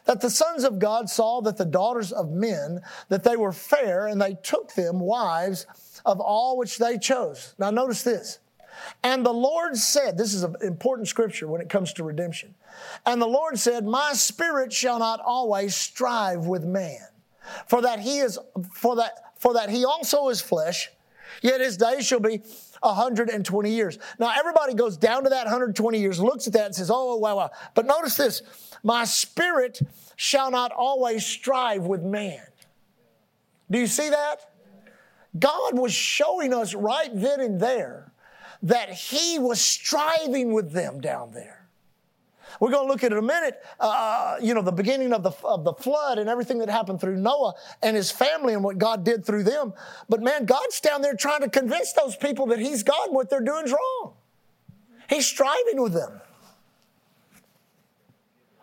that 0.06 0.22
the 0.22 0.30
sons 0.30 0.64
of 0.64 0.80
God 0.80 1.10
saw 1.10 1.42
that 1.42 1.58
the 1.58 1.66
daughters 1.66 2.12
of 2.12 2.32
men, 2.32 2.82
that 3.10 3.24
they 3.24 3.36
were 3.36 3.52
fair, 3.52 4.08
and 4.08 4.22
they 4.22 4.38
took 4.44 4.74
them 4.74 5.00
wives 5.00 5.66
of 6.06 6.20
all 6.20 6.58
which 6.58 6.78
they 6.78 6.98
chose. 6.98 7.56
Now, 7.58 7.72
notice 7.72 8.04
this. 8.04 8.40
And 9.04 9.26
the 9.26 9.34
Lord 9.34 9.78
said, 9.78 10.18
This 10.18 10.34
is 10.34 10.44
an 10.44 10.56
important 10.62 11.08
scripture 11.08 11.48
when 11.48 11.62
it 11.62 11.70
comes 11.70 11.94
to 11.94 12.04
redemption. 12.04 12.56
And 13.06 13.22
the 13.22 13.28
Lord 13.28 13.60
said, 13.60 13.86
My 13.86 14.14
spirit 14.14 14.74
shall 14.74 15.00
not 15.00 15.20
always 15.20 15.76
strive 15.76 16.46
with 16.46 16.64
man, 16.64 17.08
for 17.68 17.82
that 17.82 18.00
he 18.00 18.20
is, 18.20 18.40
for 18.74 18.96
that, 18.98 19.34
for 19.40 19.54
that 19.54 19.70
he 19.70 19.86
also 19.86 20.30
is 20.30 20.42
flesh, 20.42 20.90
yet 21.42 21.62
his 21.62 21.78
days 21.78 22.06
shall 22.06 22.20
be 22.20 22.42
120 22.82 23.72
years. 23.72 23.98
Now, 24.20 24.34
everybody 24.38 24.74
goes 24.74 24.98
down 24.98 25.24
to 25.24 25.30
that 25.30 25.46
120 25.46 26.00
years, 26.00 26.20
looks 26.20 26.48
at 26.48 26.54
that, 26.54 26.66
and 26.68 26.76
says, 26.76 26.90
oh, 26.90 27.12
oh, 27.12 27.18
wow, 27.18 27.38
wow. 27.38 27.52
But 27.76 27.86
notice 27.86 28.18
this 28.18 28.42
my 28.84 29.06
spirit 29.06 29.80
shall 30.16 30.52
not 30.52 30.72
always 30.72 31.26
strive 31.26 31.84
with 31.84 32.02
man. 32.02 32.42
Do 33.70 33.80
you 33.80 33.88
see 33.88 34.10
that? 34.10 34.52
God 35.38 35.78
was 35.78 35.94
showing 35.94 36.54
us 36.54 36.74
right 36.74 37.10
then 37.14 37.40
and 37.40 37.60
there 37.60 38.12
that 38.64 38.90
He 38.90 39.40
was 39.40 39.62
striving 39.62 40.52
with 40.54 40.72
them 40.72 41.00
down 41.00 41.32
there. 41.32 41.61
We're 42.60 42.72
going 42.72 42.88
to 42.88 42.92
look 42.92 43.04
at 43.04 43.12
in 43.12 43.18
a 43.18 43.22
minute, 43.22 43.62
uh, 43.80 43.84
uh, 43.84 44.38
you 44.42 44.54
know, 44.54 44.62
the 44.62 44.72
beginning 44.72 45.14
of 45.14 45.24
the, 45.24 45.32
of 45.44 45.64
the 45.64 45.74
flood 45.74 46.18
and 46.18 46.30
everything 46.30 46.60
that 46.60 46.70
happened 46.70 47.00
through 47.00 47.18
Noah 47.18 47.54
and 47.82 47.96
his 47.96 48.12
family 48.12 48.54
and 48.54 48.64
what 48.64 48.78
God 48.78 49.04
did 49.04 49.26
through 49.26 49.44
them. 49.44 49.74
But 50.10 50.22
man, 50.22 50.46
God's 50.46 50.80
down 50.80 51.02
there 51.02 51.16
trying 51.16 51.42
to 51.42 51.50
convince 51.50 51.94
those 51.94 52.16
people 52.16 52.48
that 52.48 52.60
He's 52.60 52.84
God 52.84 53.08
and 53.08 53.16
what 53.16 53.30
they're 53.30 53.42
doing 53.42 53.66
is 53.66 53.72
wrong. 53.72 54.14
He's 55.10 55.26
striving 55.26 55.82
with 55.82 55.94
them. 55.94 56.22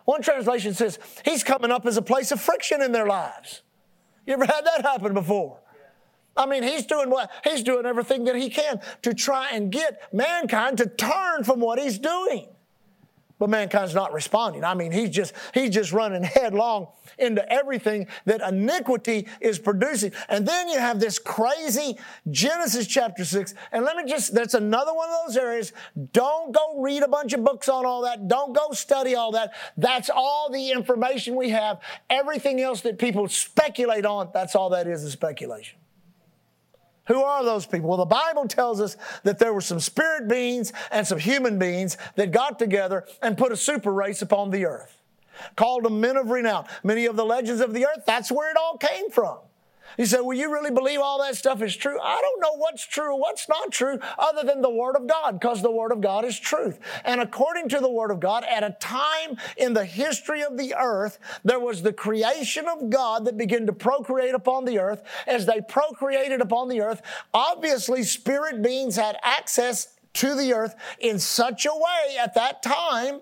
One 0.05 0.21
translation 0.21 0.73
says, 0.73 0.97
He's 1.23 1.43
coming 1.43 1.71
up 1.71 1.85
as 1.85 1.97
a 1.97 2.01
place 2.01 2.31
of 2.31 2.41
friction 2.41 2.81
in 2.81 2.91
their 2.91 3.05
lives. 3.05 3.61
You 4.25 4.33
ever 4.33 4.45
had 4.45 4.65
that 4.65 4.81
happen 4.81 5.13
before? 5.13 5.59
I 6.35 6.45
mean, 6.45 6.63
he's 6.63 6.85
doing 6.85 7.09
what 7.09 7.29
he's 7.43 7.63
doing 7.63 7.85
everything 7.85 8.23
that 8.25 8.35
he 8.35 8.49
can 8.49 8.79
to 9.01 9.13
try 9.13 9.49
and 9.51 9.71
get 9.71 10.01
mankind 10.13 10.77
to 10.77 10.85
turn 10.85 11.43
from 11.43 11.59
what 11.59 11.79
he's 11.79 11.99
doing 11.99 12.47
but 13.39 13.49
mankind's 13.49 13.95
not 13.95 14.13
responding. 14.13 14.63
I 14.63 14.73
mean, 14.73 14.91
he's 14.91 15.09
just, 15.09 15.33
he's 15.53 15.71
just 15.71 15.91
running 15.91 16.23
headlong 16.23 16.87
into 17.17 17.51
everything 17.51 18.07
that 18.25 18.41
iniquity 18.41 19.27
is 19.41 19.57
producing. 19.57 20.11
And 20.27 20.47
then 20.47 20.69
you 20.69 20.77
have 20.77 20.99
this 20.99 21.17
crazy 21.17 21.97
Genesis 22.29 22.85
chapter 22.85 23.25
six. 23.25 23.55
And 23.71 23.83
let 23.83 23.95
me 23.95 24.03
just, 24.05 24.33
that's 24.33 24.53
another 24.53 24.93
one 24.93 25.09
of 25.09 25.15
those 25.25 25.37
areas. 25.37 25.73
Don't 26.11 26.53
go 26.53 26.81
read 26.81 27.01
a 27.01 27.07
bunch 27.07 27.33
of 27.33 27.43
books 27.43 27.69
on 27.69 27.85
all 27.85 28.03
that. 28.03 28.27
Don't 28.27 28.53
go 28.53 28.71
study 28.71 29.15
all 29.15 29.31
that. 29.31 29.53
That's 29.77 30.09
all 30.13 30.49
the 30.51 30.71
information 30.71 31.35
we 31.35 31.49
have. 31.49 31.79
Everything 32.09 32.61
else 32.61 32.81
that 32.81 32.99
people 32.99 33.27
speculate 33.27 34.05
on, 34.05 34.29
that's 34.33 34.55
all 34.55 34.69
that 34.71 34.85
is, 34.85 35.03
is 35.03 35.13
speculation. 35.13 35.78
Who 37.09 37.23
are 37.23 37.43
those 37.43 37.65
people? 37.65 37.89
Well, 37.89 37.97
the 37.97 38.05
Bible 38.05 38.47
tells 38.47 38.79
us 38.79 38.95
that 39.23 39.39
there 39.39 39.51
were 39.51 39.61
some 39.61 39.79
spirit 39.79 40.27
beings 40.27 40.71
and 40.91 41.05
some 41.05 41.17
human 41.17 41.57
beings 41.57 41.97
that 42.15 42.31
got 42.31 42.59
together 42.59 43.05
and 43.21 43.37
put 43.37 43.51
a 43.51 43.57
super 43.57 43.91
race 43.91 44.21
upon 44.21 44.51
the 44.51 44.65
earth. 44.65 44.95
Called 45.55 45.85
them 45.85 45.99
men 45.99 46.17
of 46.17 46.29
renown. 46.29 46.65
Many 46.83 47.07
of 47.07 47.15
the 47.15 47.25
legends 47.25 47.61
of 47.61 47.73
the 47.73 47.85
earth, 47.87 48.03
that's 48.05 48.31
where 48.31 48.51
it 48.51 48.57
all 48.57 48.77
came 48.77 49.09
from. 49.09 49.39
You 49.97 50.05
say, 50.05 50.21
well, 50.21 50.37
you 50.37 50.51
really 50.51 50.71
believe 50.71 50.99
all 50.99 51.21
that 51.21 51.35
stuff 51.35 51.61
is 51.61 51.75
true? 51.75 51.99
I 52.01 52.19
don't 52.21 52.41
know 52.41 52.57
what's 52.57 52.85
true 52.85 53.15
what's 53.19 53.49
not 53.49 53.71
true 53.71 53.99
other 54.17 54.43
than 54.43 54.61
the 54.61 54.69
Word 54.69 54.95
of 54.95 55.07
God, 55.07 55.39
because 55.39 55.61
the 55.61 55.71
Word 55.71 55.91
of 55.91 56.01
God 56.01 56.25
is 56.25 56.39
truth. 56.39 56.79
And 57.03 57.21
according 57.21 57.69
to 57.69 57.79
the 57.79 57.89
Word 57.89 58.11
of 58.11 58.19
God, 58.19 58.43
at 58.43 58.63
a 58.63 58.75
time 58.79 59.37
in 59.57 59.73
the 59.73 59.85
history 59.85 60.43
of 60.43 60.57
the 60.57 60.75
earth, 60.75 61.19
there 61.43 61.59
was 61.59 61.81
the 61.81 61.93
creation 61.93 62.67
of 62.67 62.89
God 62.89 63.25
that 63.25 63.37
began 63.37 63.65
to 63.67 63.73
procreate 63.73 64.35
upon 64.35 64.65
the 64.65 64.79
earth. 64.79 65.03
As 65.27 65.45
they 65.45 65.61
procreated 65.61 66.41
upon 66.41 66.69
the 66.69 66.81
earth, 66.81 67.01
obviously 67.33 68.03
spirit 68.03 68.61
beings 68.61 68.95
had 68.95 69.17
access 69.23 69.95
to 70.13 70.35
the 70.35 70.53
earth 70.53 70.75
in 70.99 71.19
such 71.19 71.65
a 71.65 71.73
way 71.73 72.17
at 72.17 72.33
that 72.35 72.63
time 72.63 73.21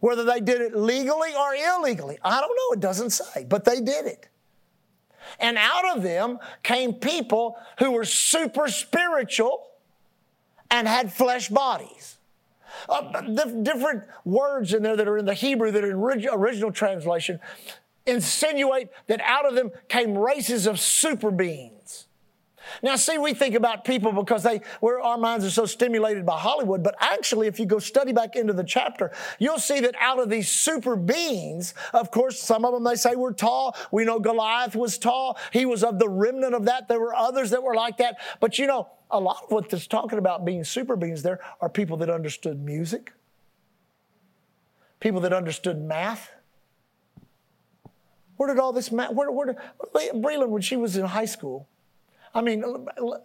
whether 0.00 0.24
they 0.24 0.38
did 0.38 0.60
it 0.60 0.76
legally 0.76 1.34
or 1.34 1.54
illegally. 1.54 2.18
I 2.22 2.38
don't 2.38 2.50
know, 2.50 2.74
it 2.74 2.80
doesn't 2.80 3.08
say, 3.08 3.44
but 3.48 3.64
they 3.64 3.80
did 3.80 4.04
it. 4.04 4.28
And 5.38 5.58
out 5.58 5.96
of 5.96 6.02
them 6.02 6.38
came 6.62 6.94
people 6.94 7.56
who 7.78 7.92
were 7.92 8.04
super 8.04 8.68
spiritual 8.68 9.66
and 10.70 10.88
had 10.88 11.12
flesh 11.12 11.48
bodies. 11.48 12.18
Uh, 12.88 13.20
different 13.62 14.04
words 14.24 14.74
in 14.74 14.82
there 14.82 14.96
that 14.96 15.06
are 15.06 15.16
in 15.16 15.24
the 15.24 15.34
Hebrew 15.34 15.70
that 15.70 15.84
are 15.84 16.10
in 16.10 16.26
original 16.28 16.72
translation 16.72 17.40
insinuate 18.06 18.88
that 19.06 19.20
out 19.22 19.46
of 19.46 19.54
them 19.54 19.70
came 19.88 20.16
races 20.16 20.66
of 20.66 20.78
super 20.78 21.30
beings. 21.30 22.03
Now, 22.82 22.96
see, 22.96 23.18
we 23.18 23.34
think 23.34 23.54
about 23.54 23.84
people 23.84 24.12
because 24.12 24.42
they, 24.42 24.60
where 24.80 25.00
our 25.00 25.18
minds 25.18 25.44
are 25.44 25.50
so 25.50 25.66
stimulated 25.66 26.24
by 26.24 26.38
Hollywood, 26.38 26.82
but 26.82 26.94
actually, 27.00 27.46
if 27.46 27.58
you 27.58 27.66
go 27.66 27.78
study 27.78 28.12
back 28.12 28.36
into 28.36 28.52
the 28.52 28.64
chapter, 28.64 29.12
you'll 29.38 29.58
see 29.58 29.80
that 29.80 29.94
out 30.00 30.18
of 30.18 30.28
these 30.28 30.48
super 30.48 30.96
beings, 30.96 31.74
of 31.92 32.10
course, 32.10 32.40
some 32.40 32.64
of 32.64 32.72
them 32.72 32.84
they 32.84 32.96
say 32.96 33.14
were 33.14 33.32
tall. 33.32 33.76
We 33.90 34.04
know 34.04 34.18
Goliath 34.18 34.74
was 34.74 34.98
tall. 34.98 35.38
He 35.52 35.66
was 35.66 35.84
of 35.84 35.98
the 35.98 36.08
remnant 36.08 36.54
of 36.54 36.64
that. 36.66 36.88
There 36.88 37.00
were 37.00 37.14
others 37.14 37.50
that 37.50 37.62
were 37.62 37.74
like 37.74 37.98
that. 37.98 38.18
But 38.40 38.58
you 38.58 38.66
know, 38.66 38.88
a 39.10 39.20
lot 39.20 39.44
of 39.44 39.50
what 39.50 39.70
talking 39.88 40.18
about 40.18 40.44
being 40.44 40.64
super 40.64 40.96
beings 40.96 41.22
there 41.22 41.40
are 41.60 41.68
people 41.68 41.96
that 41.98 42.10
understood 42.10 42.60
music, 42.60 43.12
people 45.00 45.20
that 45.20 45.32
understood 45.32 45.80
math. 45.80 46.30
Where 48.36 48.48
did 48.48 48.58
all 48.58 48.72
this 48.72 48.90
math? 48.90 49.12
Where, 49.12 49.30
where 49.30 49.56
Breland, 49.94 50.48
when 50.48 50.62
she 50.62 50.76
was 50.76 50.96
in 50.96 51.04
high 51.04 51.26
school, 51.26 51.68
I 52.34 52.40
mean, 52.40 52.64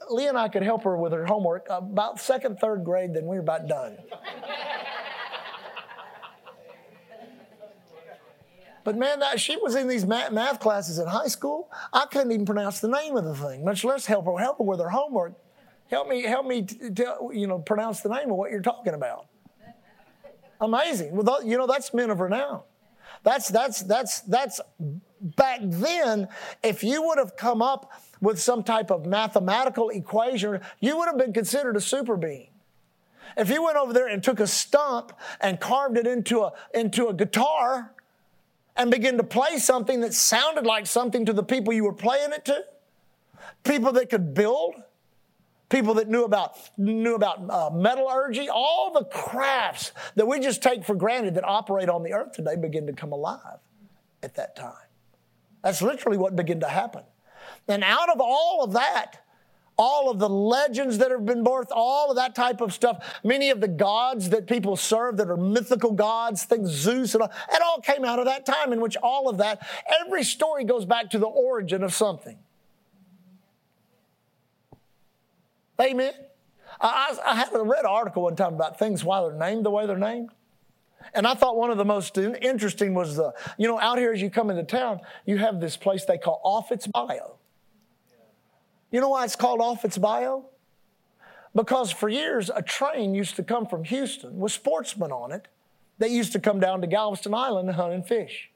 Lee 0.10 0.28
and 0.28 0.38
I 0.38 0.50
could 0.50 0.62
help 0.62 0.84
her 0.84 0.96
with 0.96 1.14
her 1.14 1.26
homework 1.26 1.68
uh, 1.70 1.78
about 1.78 2.20
second, 2.20 2.60
third 2.60 2.84
grade, 2.84 3.14
then 3.16 3.26
we 3.26 3.38
were 3.38 3.42
about 3.42 3.68
done. 3.68 3.98
But 8.84 8.98
man, 8.98 9.22
she 9.38 9.58
was 9.58 9.76
in 9.76 9.88
these 9.88 10.06
math, 10.06 10.60
classes 10.60 11.00
in 11.00 11.08
high 11.08 11.28
school. 11.28 11.72
I 11.92 12.06
couldn't 12.06 12.32
even 12.32 12.46
pronounce 12.46 12.80
the 12.80 12.88
name 12.88 13.18
of 13.18 13.24
the 13.24 13.36
thing, 13.36 13.66
much 13.66 13.84
less 13.84 14.06
help 14.06 14.26
her 14.26 14.38
help 14.38 14.58
her 14.58 14.64
with 14.64 14.80
her 14.80 14.90
homework. 14.90 15.34
Help 15.90 16.08
me, 16.08 16.22
help 16.24 16.46
me, 16.46 16.64
tell, 16.64 17.32
you 17.34 17.48
know, 17.48 17.60
pronounce 17.60 18.02
the 18.02 18.10
name 18.10 18.30
of 18.30 18.38
what 18.38 18.52
you're 18.52 18.62
talking 18.62 18.94
about. 18.94 19.26
Amazing. 20.62 21.16
Well, 21.16 21.44
you 21.44 21.58
know, 21.58 21.68
that's 21.68 21.94
men 21.94 22.10
of 22.10 22.20
renown. 22.20 22.62
That's 23.24 23.50
that's 23.50 23.82
that's 23.84 24.22
that's 24.22 24.62
back 25.22 25.60
then. 25.64 26.28
If 26.64 26.84
you 26.84 27.02
would 27.04 27.18
have 27.18 27.36
come 27.36 27.62
up 27.62 27.92
with 28.22 28.40
some 28.40 28.64
type 28.64 28.92
of 28.92 29.06
mathematical 29.06 29.90
equation, 29.90 30.60
you 30.80 30.98
would 30.98 31.08
have 31.08 31.18
been 31.18 31.34
considered 31.34 31.78
a 31.78 31.82
super 31.82 32.18
being. 32.18 32.50
If 33.38 33.50
you 33.50 33.64
went 33.64 33.78
over 33.78 33.94
there 33.94 34.08
and 34.08 34.24
took 34.24 34.40
a 34.40 34.48
stump 34.48 35.14
and 35.40 35.60
carved 35.60 35.98
it 35.98 36.08
into 36.08 36.42
a, 36.42 36.54
into 36.74 37.08
a 37.08 37.14
guitar 37.14 37.94
and 38.76 38.90
began 38.92 39.18
to 39.18 39.24
play 39.24 39.58
something 39.58 40.02
that 40.02 40.14
sounded 40.14 40.66
like 40.66 40.88
something 40.88 41.26
to 41.26 41.34
the 41.34 41.44
people 41.44 41.74
you 41.74 41.84
were 41.84 41.94
playing 41.94 42.32
it 42.34 42.46
to, 42.46 42.64
people 43.64 43.92
that 43.94 44.10
could 44.10 44.34
build, 44.34 44.76
people 45.70 45.94
that 45.96 46.10
knew 46.10 46.24
about 46.24 46.58
knew 46.78 47.16
about 47.16 47.50
uh, 47.50 47.70
metallurgy, 47.74 48.50
all 48.50 48.92
the 48.94 49.06
crafts 49.06 49.92
that 50.16 50.28
we 50.28 50.40
just 50.40 50.64
take 50.64 50.84
for 50.84 50.96
granted 50.96 51.36
that 51.36 51.44
operate 51.46 51.90
on 51.90 52.04
the 52.04 52.14
earth 52.14 52.32
today 52.34 52.56
begin 52.56 52.88
to 52.88 52.94
come 52.94 53.12
alive 53.12 53.60
at 54.24 54.36
that 54.36 54.56
time. 54.56 54.74
That's 55.64 55.82
literally 55.82 56.18
what 56.18 56.36
began 56.36 56.60
to 56.62 56.70
happen. 56.70 57.04
And 57.68 57.84
out 57.84 58.10
of 58.10 58.20
all 58.20 58.64
of 58.64 58.74
that, 58.74 59.24
all 59.80 60.10
of 60.10 60.20
the 60.20 60.28
legends 60.28 60.98
that 60.98 61.10
have 61.10 61.26
been 61.26 61.44
birthed, 61.44 61.72
all 61.72 62.10
of 62.10 62.18
that 62.18 62.36
type 62.36 62.60
of 62.60 62.74
stuff, 62.74 63.20
many 63.24 63.50
of 63.50 63.62
the 63.62 63.68
gods 63.68 64.30
that 64.30 64.46
people 64.46 64.76
serve 64.76 65.16
that 65.18 65.30
are 65.30 65.38
mythical 65.38 65.94
gods, 65.94 66.44
things 66.44 66.70
Zeus 66.70 67.14
and 67.14 67.24
all, 67.24 67.32
it 67.52 67.62
all 67.62 67.80
came 67.80 68.04
out 68.04 68.20
of 68.20 68.26
that 68.26 68.46
time 68.46 68.74
in 68.74 68.82
which 68.82 68.98
all 68.98 69.30
of 69.30 69.38
that, 69.38 69.66
every 70.02 70.24
story 70.26 70.66
goes 70.66 70.84
back 70.84 71.10
to 71.12 71.18
the 71.18 71.28
origin 71.28 71.82
of 71.82 71.94
something. 71.94 72.38
Amen. 75.82 76.14
I, 76.82 77.18
I, 77.26 77.32
I 77.32 77.36
had 77.36 77.50
read 77.54 77.80
an 77.80 77.86
article 77.86 78.24
one 78.24 78.36
time 78.36 78.56
about 78.56 78.78
things 78.78 79.06
why 79.06 79.22
they're 79.22 79.32
named 79.32 79.66
the 79.66 79.72
way 79.72 79.86
they're 79.86 79.98
named. 79.98 80.30
And 81.14 81.26
I 81.26 81.34
thought 81.36 81.56
one 81.56 81.72
of 81.72 81.78
the 81.78 81.86
most 81.86 82.18
interesting 82.18 82.94
was 82.94 83.16
the, 83.16 83.34
you 83.58 83.70
know, 83.70 83.80
out 83.80 83.98
here 83.98 84.12
as 84.12 84.22
you 84.22 84.30
come 84.30 84.50
into 84.50 84.64
town, 84.64 85.00
you 85.26 85.38
have 85.38 85.62
this 85.62 85.78
place 85.78 86.04
they 86.04 86.18
call 86.18 86.42
Offatts 86.44 86.92
Bayou. 86.92 87.39
You 88.92 89.02
know 89.02 89.10
why 89.10 89.24
it's 89.26 89.36
called 89.36 89.60
Offatts 89.60 90.00
Bayou? 90.00 90.44
Because 91.56 91.92
for 91.92 92.10
years, 92.10 92.50
a 92.54 92.62
train 92.62 93.14
used 93.16 93.36
to 93.36 93.44
come 93.44 93.66
from 93.66 93.84
Houston 93.84 94.38
with 94.40 94.52
sportsmen 94.52 95.12
on 95.12 95.32
it 95.32 95.48
that 95.98 96.12
used 96.12 96.32
to 96.34 96.40
come 96.40 96.60
down 96.60 96.82
to 96.82 96.88
Galveston 96.88 97.34
Island 97.34 97.68
to 97.68 97.74
hunt 97.74 97.94
and 97.94 98.08
fish. 98.08 98.50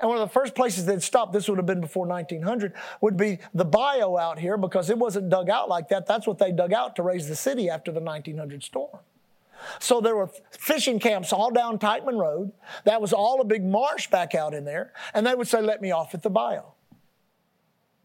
And 0.00 0.08
one 0.08 0.18
of 0.18 0.28
the 0.28 0.32
first 0.32 0.54
places 0.54 0.86
they'd 0.86 1.02
stop, 1.02 1.32
this 1.32 1.48
would 1.48 1.58
have 1.58 1.66
been 1.66 1.80
before 1.80 2.06
1900, 2.06 2.72
would 3.00 3.16
be 3.16 3.38
the 3.54 3.64
bayou 3.64 4.18
out 4.18 4.38
here 4.38 4.56
because 4.56 4.90
it 4.90 4.98
wasn't 4.98 5.30
dug 5.30 5.48
out 5.48 5.68
like 5.68 5.88
that. 5.88 6.06
That's 6.06 6.26
what 6.26 6.38
they 6.38 6.52
dug 6.52 6.72
out 6.72 6.96
to 6.96 7.02
raise 7.02 7.28
the 7.28 7.36
city 7.36 7.70
after 7.70 7.92
the 7.92 8.00
1900 8.00 8.62
storm. 8.62 8.98
So 9.80 10.00
there 10.00 10.14
were 10.14 10.30
fishing 10.50 11.00
camps 11.00 11.32
all 11.32 11.50
down 11.50 11.78
Teichman 11.78 12.18
Road. 12.18 12.52
That 12.84 13.00
was 13.00 13.12
all 13.12 13.40
a 13.40 13.44
big 13.44 13.64
marsh 13.64 14.08
back 14.08 14.34
out 14.34 14.54
in 14.54 14.64
there. 14.64 14.92
And 15.14 15.26
they 15.26 15.34
would 15.34 15.48
say, 15.48 15.60
Let 15.60 15.82
me 15.82 15.90
off 15.90 16.14
at 16.14 16.22
the 16.22 16.30
bayou. 16.30 16.62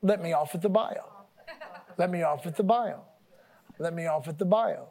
Let 0.02 0.22
me 0.22 0.34
off 0.34 0.56
at 0.56 0.62
the 0.62 0.70
bayou. 0.70 1.13
Let 1.98 2.10
me 2.10 2.24
off 2.24 2.46
at 2.46 2.56
the 2.56 2.64
bayou. 2.64 2.98
Let 3.80 3.94
me 3.94 4.06
off 4.08 4.28
at 4.28 4.38
the 4.38 4.46
bayou. 4.46 4.86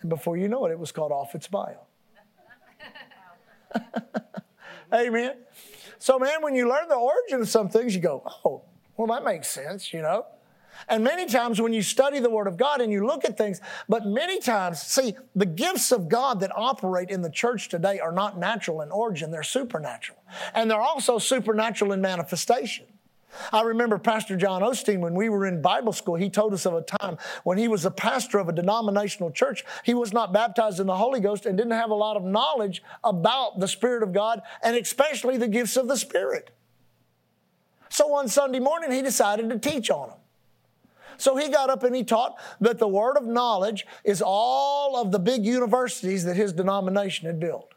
And 0.00 0.08
before 0.10 0.36
you 0.36 0.48
know 0.48 0.66
it, 0.66 0.72
it 0.72 0.78
was 0.78 0.92
called 0.92 1.10
Offatts 1.10 1.50
Bayou. 1.50 1.78
Amen. 4.92 5.36
So, 5.98 6.18
man, 6.18 6.42
when 6.42 6.54
you 6.54 6.68
learn 6.68 6.88
the 6.88 6.94
origin 6.94 7.40
of 7.40 7.48
some 7.48 7.68
things, 7.68 7.94
you 7.94 8.00
go, 8.00 8.22
oh, 8.44 8.62
well, 8.96 9.08
that 9.08 9.24
makes 9.24 9.48
sense, 9.48 9.92
you 9.92 10.00
know? 10.00 10.26
And 10.88 11.02
many 11.02 11.26
times 11.26 11.60
when 11.60 11.72
you 11.72 11.82
study 11.82 12.20
the 12.20 12.30
Word 12.30 12.46
of 12.46 12.56
God 12.56 12.80
and 12.80 12.92
you 12.92 13.04
look 13.04 13.24
at 13.24 13.36
things, 13.36 13.60
but 13.88 14.06
many 14.06 14.38
times, 14.38 14.80
see, 14.80 15.16
the 15.34 15.46
gifts 15.46 15.90
of 15.90 16.08
God 16.08 16.38
that 16.40 16.52
operate 16.54 17.10
in 17.10 17.20
the 17.20 17.30
church 17.30 17.68
today 17.68 17.98
are 17.98 18.12
not 18.12 18.38
natural 18.38 18.82
in 18.82 18.92
origin, 18.92 19.32
they're 19.32 19.42
supernatural. 19.42 20.22
And 20.54 20.70
they're 20.70 20.80
also 20.80 21.18
supernatural 21.18 21.92
in 21.92 22.00
manifestation. 22.00 22.86
I 23.52 23.62
remember 23.62 23.98
Pastor 23.98 24.36
John 24.36 24.62
Osteen 24.62 25.00
when 25.00 25.14
we 25.14 25.28
were 25.28 25.46
in 25.46 25.62
Bible 25.62 25.92
school, 25.92 26.14
he 26.14 26.30
told 26.30 26.52
us 26.54 26.66
of 26.66 26.74
a 26.74 26.82
time 26.82 27.18
when 27.44 27.58
he 27.58 27.68
was 27.68 27.84
a 27.84 27.90
pastor 27.90 28.38
of 28.38 28.48
a 28.48 28.52
denominational 28.52 29.30
church. 29.30 29.64
He 29.84 29.94
was 29.94 30.12
not 30.12 30.32
baptized 30.32 30.80
in 30.80 30.86
the 30.86 30.96
Holy 30.96 31.20
Ghost 31.20 31.46
and 31.46 31.56
didn't 31.56 31.72
have 31.72 31.90
a 31.90 31.94
lot 31.94 32.16
of 32.16 32.24
knowledge 32.24 32.82
about 33.04 33.60
the 33.60 33.68
Spirit 33.68 34.02
of 34.02 34.12
God 34.12 34.42
and 34.62 34.76
especially 34.76 35.36
the 35.36 35.48
gifts 35.48 35.76
of 35.76 35.88
the 35.88 35.96
Spirit. 35.96 36.50
So 37.90 38.06
one 38.06 38.28
Sunday 38.28 38.60
morning, 38.60 38.92
he 38.92 39.02
decided 39.02 39.48
to 39.50 39.58
teach 39.58 39.90
on 39.90 40.10
them. 40.10 40.18
So 41.16 41.36
he 41.36 41.48
got 41.48 41.68
up 41.68 41.82
and 41.82 41.94
he 41.94 42.04
taught 42.04 42.38
that 42.60 42.78
the 42.78 42.88
word 42.88 43.16
of 43.16 43.26
knowledge 43.26 43.86
is 44.04 44.22
all 44.24 44.96
of 44.96 45.10
the 45.10 45.18
big 45.18 45.44
universities 45.44 46.24
that 46.24 46.36
his 46.36 46.52
denomination 46.52 47.26
had 47.26 47.40
built. 47.40 47.72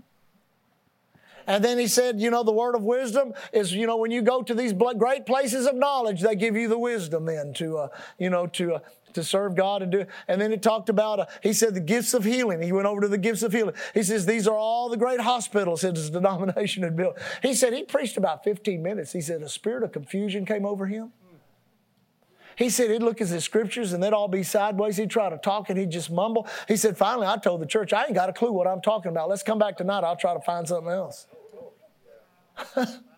And 1.51 1.61
then 1.61 1.77
he 1.77 1.87
said, 1.87 2.21
you 2.21 2.29
know, 2.29 2.43
the 2.43 2.53
word 2.53 2.75
of 2.75 2.83
wisdom 2.83 3.33
is, 3.51 3.73
you 3.73 3.85
know, 3.85 3.97
when 3.97 4.09
you 4.09 4.21
go 4.21 4.41
to 4.41 4.53
these 4.53 4.71
great 4.71 5.25
places 5.25 5.67
of 5.67 5.75
knowledge, 5.75 6.21
they 6.21 6.33
give 6.33 6.55
you 6.55 6.69
the 6.69 6.79
wisdom 6.79 7.25
then 7.25 7.53
to, 7.55 7.77
uh, 7.77 7.87
you 8.17 8.29
know, 8.29 8.47
to, 8.47 8.75
uh, 8.75 8.79
to 9.11 9.21
serve 9.21 9.53
God 9.53 9.81
and 9.81 9.91
do. 9.91 10.05
And 10.29 10.39
then 10.39 10.51
he 10.51 10.57
talked 10.57 10.87
about, 10.87 11.19
uh, 11.19 11.25
he 11.43 11.51
said 11.51 11.73
the 11.73 11.81
gifts 11.81 12.13
of 12.13 12.23
healing. 12.23 12.61
He 12.61 12.71
went 12.71 12.87
over 12.87 13.01
to 13.01 13.09
the 13.09 13.17
gifts 13.17 13.43
of 13.43 13.51
healing. 13.51 13.75
He 13.93 14.01
says, 14.01 14.25
these 14.25 14.47
are 14.47 14.55
all 14.55 14.87
the 14.87 14.95
great 14.95 15.19
hospitals 15.19 15.81
that 15.81 15.97
his 15.97 16.09
denomination 16.09 16.83
had 16.83 16.95
built. 16.95 17.17
He 17.41 17.53
said 17.53 17.73
he 17.73 17.83
preached 17.83 18.15
about 18.15 18.45
15 18.45 18.81
minutes. 18.81 19.11
He 19.11 19.19
said 19.19 19.41
a 19.41 19.49
spirit 19.49 19.83
of 19.83 19.91
confusion 19.91 20.45
came 20.45 20.65
over 20.65 20.85
him. 20.85 21.11
He 22.55 22.69
said 22.69 22.91
he'd 22.91 23.03
look 23.03 23.19
at 23.19 23.27
the 23.27 23.41
scriptures 23.41 23.91
and 23.91 24.01
they'd 24.01 24.13
all 24.13 24.29
be 24.29 24.43
sideways. 24.43 24.95
He'd 24.95 25.09
try 25.09 25.29
to 25.29 25.37
talk 25.37 25.69
and 25.69 25.77
he'd 25.77 25.89
just 25.89 26.11
mumble. 26.11 26.47
He 26.69 26.77
said, 26.77 26.97
finally, 26.97 27.27
I 27.27 27.35
told 27.35 27.59
the 27.59 27.65
church, 27.65 27.91
I 27.91 28.05
ain't 28.05 28.13
got 28.13 28.29
a 28.29 28.33
clue 28.33 28.53
what 28.53 28.67
I'm 28.67 28.81
talking 28.81 29.11
about. 29.11 29.27
Let's 29.27 29.43
come 29.43 29.59
back 29.59 29.75
tonight. 29.75 30.05
I'll 30.05 30.15
try 30.15 30.33
to 30.33 30.39
find 30.39 30.65
something 30.65 30.93
else. 30.93 31.27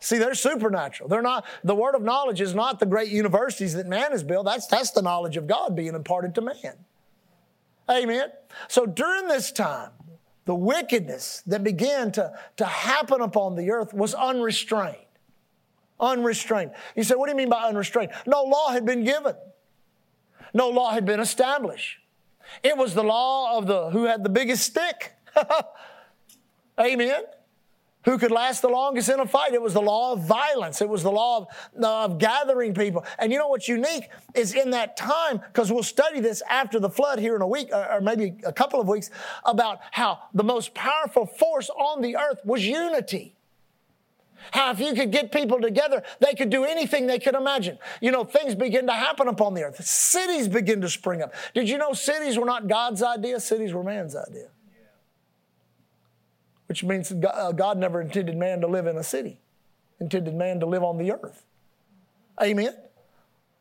See, 0.00 0.18
they're 0.18 0.34
supernatural. 0.34 1.08
They're 1.08 1.22
not, 1.22 1.44
the 1.64 1.74
word 1.74 1.94
of 1.94 2.02
knowledge 2.02 2.40
is 2.40 2.54
not 2.54 2.78
the 2.78 2.86
great 2.86 3.10
universities 3.10 3.74
that 3.74 3.86
man 3.86 4.12
has 4.12 4.22
built. 4.22 4.44
That's, 4.44 4.66
that's 4.66 4.92
the 4.92 5.02
knowledge 5.02 5.36
of 5.36 5.46
God 5.46 5.74
being 5.74 5.94
imparted 5.94 6.34
to 6.36 6.40
man. 6.40 6.74
Amen. 7.90 8.30
So 8.68 8.86
during 8.86 9.26
this 9.26 9.50
time, 9.50 9.90
the 10.44 10.54
wickedness 10.54 11.42
that 11.46 11.64
began 11.64 12.12
to, 12.12 12.32
to 12.56 12.64
happen 12.64 13.20
upon 13.20 13.56
the 13.56 13.70
earth 13.70 13.92
was 13.92 14.14
unrestrained. 14.14 14.96
Unrestrained. 15.98 16.70
You 16.94 17.02
say, 17.02 17.16
what 17.16 17.26
do 17.26 17.32
you 17.32 17.36
mean 17.36 17.48
by 17.48 17.64
unrestrained? 17.64 18.12
No 18.26 18.44
law 18.44 18.70
had 18.70 18.86
been 18.86 19.04
given. 19.04 19.34
No 20.54 20.68
law 20.68 20.92
had 20.92 21.04
been 21.04 21.20
established. 21.20 21.98
It 22.62 22.76
was 22.76 22.94
the 22.94 23.02
law 23.02 23.58
of 23.58 23.66
the 23.66 23.90
who 23.90 24.04
had 24.04 24.22
the 24.22 24.30
biggest 24.30 24.64
stick. 24.64 25.12
Amen 26.80 27.24
who 28.04 28.18
could 28.18 28.30
last 28.30 28.62
the 28.62 28.68
longest 28.68 29.08
in 29.08 29.20
a 29.20 29.26
fight. 29.26 29.54
It 29.54 29.62
was 29.62 29.74
the 29.74 29.82
law 29.82 30.12
of 30.12 30.20
violence. 30.24 30.80
It 30.80 30.88
was 30.88 31.02
the 31.02 31.10
law 31.10 31.38
of, 31.38 31.84
of 31.84 32.18
gathering 32.18 32.74
people. 32.74 33.04
And 33.18 33.32
you 33.32 33.38
know 33.38 33.48
what's 33.48 33.68
unique 33.68 34.08
is 34.34 34.54
in 34.54 34.70
that 34.70 34.96
time, 34.96 35.38
because 35.38 35.72
we'll 35.72 35.82
study 35.82 36.20
this 36.20 36.42
after 36.48 36.78
the 36.78 36.90
flood 36.90 37.18
here 37.18 37.34
in 37.34 37.42
a 37.42 37.46
week, 37.46 37.70
or 37.72 38.00
maybe 38.00 38.36
a 38.44 38.52
couple 38.52 38.80
of 38.80 38.88
weeks, 38.88 39.10
about 39.44 39.80
how 39.90 40.20
the 40.32 40.44
most 40.44 40.74
powerful 40.74 41.26
force 41.26 41.70
on 41.70 42.00
the 42.00 42.16
earth 42.16 42.40
was 42.44 42.66
unity. 42.66 43.34
How 44.52 44.70
if 44.70 44.78
you 44.78 44.94
could 44.94 45.10
get 45.10 45.32
people 45.32 45.60
together, 45.60 46.04
they 46.20 46.32
could 46.32 46.48
do 46.48 46.64
anything 46.64 47.08
they 47.08 47.18
could 47.18 47.34
imagine. 47.34 47.76
You 48.00 48.12
know, 48.12 48.22
things 48.22 48.54
begin 48.54 48.86
to 48.86 48.92
happen 48.92 49.26
upon 49.26 49.54
the 49.54 49.64
earth. 49.64 49.84
Cities 49.84 50.46
begin 50.46 50.80
to 50.82 50.88
spring 50.88 51.20
up. 51.20 51.34
Did 51.54 51.68
you 51.68 51.76
know 51.76 51.92
cities 51.92 52.38
were 52.38 52.46
not 52.46 52.68
God's 52.68 53.02
idea? 53.02 53.40
Cities 53.40 53.74
were 53.74 53.82
man's 53.82 54.14
idea 54.14 54.48
which 56.68 56.84
means 56.84 57.10
uh, 57.12 57.52
God 57.52 57.78
never 57.78 58.00
intended 58.00 58.36
man 58.36 58.60
to 58.60 58.66
live 58.66 58.86
in 58.86 58.96
a 58.96 59.02
city, 59.02 59.40
intended 60.00 60.34
man 60.34 60.60
to 60.60 60.66
live 60.66 60.84
on 60.84 60.98
the 60.98 61.12
earth. 61.12 61.44
Amen. 62.40 62.74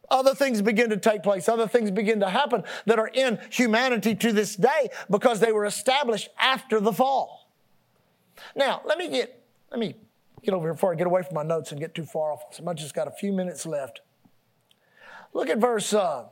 Other 0.10 0.34
things 0.34 0.62
begin 0.62 0.89
to 0.89 0.98
take 0.98 1.24
place. 1.24 1.50
Other 1.50 1.67
things 1.67 1.91
begin 1.91 2.20
to 2.22 2.30
happen 2.30 2.63
that 2.86 3.00
are 3.00 3.08
in 3.08 3.39
humanity 3.50 4.15
to 4.15 4.32
this 4.32 4.56
day 4.56 4.89
because 5.10 5.39
they 5.39 5.52
were 5.52 5.65
established 5.65 6.30
after 6.39 6.80
the 6.80 6.93
fall. 6.93 7.50
Now, 8.56 8.82
let 8.86 8.98
me 8.98 9.10
get, 9.10 9.43
let 9.72 9.80
me 9.80 9.96
get 10.43 10.54
over 10.54 10.67
here 10.67 10.74
before 10.74 10.93
I 10.93 10.96
get 10.96 11.08
away 11.08 11.24
from 11.24 11.36
my 11.36 11.43
notes 11.43 11.72
and 11.72 11.80
get 11.82 11.93
too 11.93 12.06
far 12.06 12.32
off. 12.32 12.43
So 12.52 12.67
I 12.67 12.74
just 12.74 12.93
got 12.93 13.08
a 13.08 13.12
few 13.12 13.34
minutes 13.34 13.65
left. 13.65 14.02
Look 15.34 15.50
at 15.50 15.58
verse, 15.58 15.93
uh, 15.93 16.26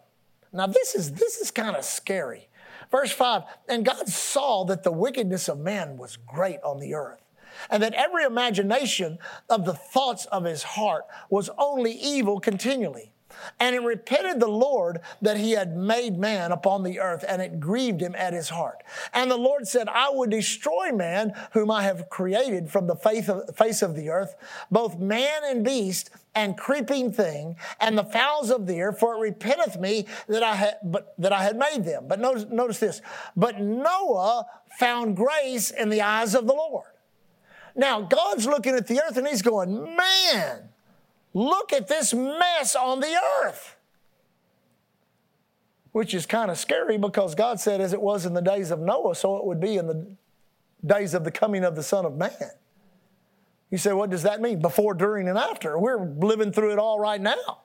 now 0.54 0.68
this 0.68 0.96
is, 0.96 1.12
this 1.14 1.38
is 1.38 1.52
kind 1.52 1.76
of 1.76 1.84
scary. 1.84 2.48
Verse 2.92 3.12
5 3.12 3.44
And 3.68 3.86
God 3.86 4.08
saw 4.08 4.66
that 4.66 4.84
the 4.84 4.92
wickedness 4.92 5.48
of 5.48 5.60
man 5.60 5.98
was 5.98 6.18
great 6.18 6.60
on 6.64 6.80
the 6.80 6.94
earth, 6.94 7.22
and 7.70 7.82
that 7.84 7.94
every 7.94 8.24
imagination 8.24 9.18
of 9.50 9.66
the 9.66 9.74
thoughts 9.74 10.26
of 10.26 10.44
his 10.44 10.64
heart 10.64 11.06
was 11.30 11.50
only 11.58 11.92
evil 11.92 12.40
continually. 12.40 13.12
And 13.60 13.76
it 13.76 13.82
repented 13.82 14.40
the 14.40 14.48
Lord 14.48 15.02
that 15.22 15.38
he 15.38 15.52
had 15.52 15.76
made 15.76 16.18
man 16.18 16.52
upon 16.52 16.84
the 16.84 17.00
earth, 17.00 17.26
and 17.28 17.42
it 17.42 17.60
grieved 17.60 18.02
him 18.02 18.16
at 18.16 18.34
his 18.34 18.50
heart. 18.50 18.84
And 19.14 19.30
the 19.30 19.38
Lord 19.38 19.68
said, 19.68 19.88
I 19.90 20.10
would 20.10 20.30
destroy 20.30 20.92
man 20.92 21.34
whom 21.52 21.72
I 21.72 21.84
have 21.84 22.10
created 22.10 22.70
from 22.70 22.88
the 22.88 22.96
face 22.96 23.82
of 23.82 23.96
the 23.96 24.10
earth, 24.10 24.36
both 24.72 25.00
man 25.00 25.42
and 25.44 25.64
beast, 25.64 26.10
and 26.36 26.58
creeping 26.58 27.12
thing, 27.12 27.56
and 27.80 27.98
the 27.98 28.04
fowls 28.04 28.52
of 28.52 28.68
the 28.68 28.76
air, 28.76 28.92
for 28.92 29.16
it 29.16 29.20
repenteth 29.20 29.80
me 29.80 30.06
that 30.28 30.44
I 30.44 30.56
had, 30.56 30.76
but, 30.84 31.16
that 31.18 31.32
I 31.32 31.44
had 31.44 31.58
made 31.58 31.86
them. 31.86 32.08
But 32.08 32.20
notice, 32.20 32.46
notice 32.52 32.80
this. 32.80 33.02
But 33.36 33.60
Noah 33.60 34.46
found 34.78 35.16
grace 35.16 35.72
in 35.72 35.90
the 35.90 36.02
eyes 36.02 36.36
of 36.36 36.46
the 36.46 36.54
Lord. 36.54 36.86
Now, 37.76 38.02
God's 38.02 38.46
looking 38.46 38.76
at 38.76 38.88
the 38.88 39.02
earth 39.02 39.18
and 39.18 39.28
he's 39.28 39.42
going, 39.42 39.96
man, 39.96 40.70
Look 41.36 41.74
at 41.74 41.90
this 41.90 42.14
mess 42.14 42.78
on 42.78 43.02
the 43.02 43.14
earth. 43.44 43.76
Which 45.92 46.14
is 46.14 46.26
kind 46.26 46.50
of 46.50 46.58
scary 46.58 46.98
because 46.98 47.36
God 47.36 47.60
said, 47.60 47.82
as 47.82 47.92
it 47.92 48.02
was 48.02 48.26
in 48.26 48.34
the 48.34 48.42
days 48.42 48.72
of 48.72 48.80
Noah, 48.80 49.16
so 49.16 49.36
it 49.36 49.46
would 49.46 49.60
be 49.60 49.76
in 49.76 49.88
the 49.88 50.08
days 50.86 51.14
of 51.14 51.26
the 51.26 51.32
coming 51.32 51.66
of 51.66 51.76
the 51.76 51.84
Son 51.84 52.06
of 52.06 52.16
Man. 52.16 52.32
You 53.72 53.78
say, 53.78 53.94
what 53.94 54.10
does 54.10 54.24
that 54.24 54.42
mean? 54.42 54.60
Before, 54.60 54.94
during, 54.94 55.28
and 55.28 55.38
after. 55.38 55.78
We're 55.78 56.06
living 56.06 56.52
through 56.52 56.74
it 56.74 56.80
all 56.80 57.00
right 57.00 57.20
now. 57.20 57.62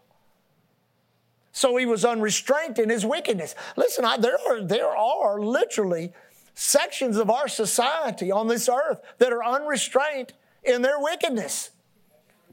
So 1.53 1.77
he 1.77 1.87
was 1.87 2.05
unrestrained 2.05 2.79
in 2.79 2.89
his 2.89 3.05
wickedness. 3.05 3.55
Listen, 3.77 4.05
I, 4.05 4.17
there, 4.17 4.39
are, 4.49 4.63
there 4.63 4.97
are 4.97 5.41
literally 5.41 6.13
sections 6.55 7.17
of 7.17 7.31
our 7.31 7.49
society 7.49 8.31
on 8.31 8.49
this 8.49 8.69
earth 8.69 9.01
that 9.19 9.33
are 9.33 9.45
unrestrained 9.45 10.33
in 10.63 10.83
their 10.83 10.99
wickedness. 10.99 11.71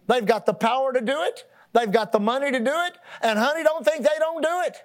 They've 0.08 0.26
got 0.26 0.46
the 0.46 0.54
power 0.54 0.94
to 0.94 1.02
do 1.02 1.24
it. 1.24 1.46
They've 1.74 1.92
got 1.92 2.12
the 2.12 2.20
money 2.20 2.52
to 2.52 2.60
do 2.60 2.74
it. 2.88 2.98
And 3.22 3.38
honey, 3.38 3.64
don't 3.64 3.86
think 3.86 4.04
they 4.04 4.18
don't 4.20 4.42
do 4.42 4.62
it. 4.66 4.78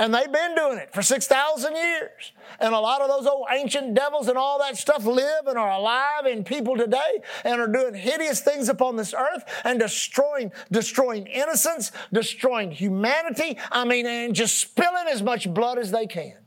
And 0.00 0.14
they've 0.14 0.32
been 0.32 0.54
doing 0.54 0.78
it 0.78 0.94
for 0.94 1.02
6,000 1.02 1.76
years. 1.76 2.32
And 2.58 2.72
a 2.72 2.80
lot 2.80 3.02
of 3.02 3.08
those 3.08 3.26
old 3.26 3.48
ancient 3.52 3.92
devils 3.92 4.28
and 4.28 4.38
all 4.38 4.58
that 4.60 4.78
stuff 4.78 5.04
live 5.04 5.46
and 5.46 5.58
are 5.58 5.72
alive 5.72 6.24
in 6.24 6.42
people 6.42 6.74
today 6.74 7.18
and 7.44 7.60
are 7.60 7.68
doing 7.68 7.92
hideous 7.92 8.40
things 8.40 8.70
upon 8.70 8.96
this 8.96 9.12
earth 9.12 9.44
and 9.62 9.78
destroying, 9.78 10.52
destroying 10.72 11.26
innocence, 11.26 11.92
destroying 12.14 12.70
humanity. 12.70 13.58
I 13.70 13.84
mean, 13.84 14.06
and 14.06 14.34
just 14.34 14.56
spilling 14.56 15.06
as 15.10 15.22
much 15.22 15.52
blood 15.52 15.78
as 15.78 15.90
they 15.90 16.06
can. 16.06 16.38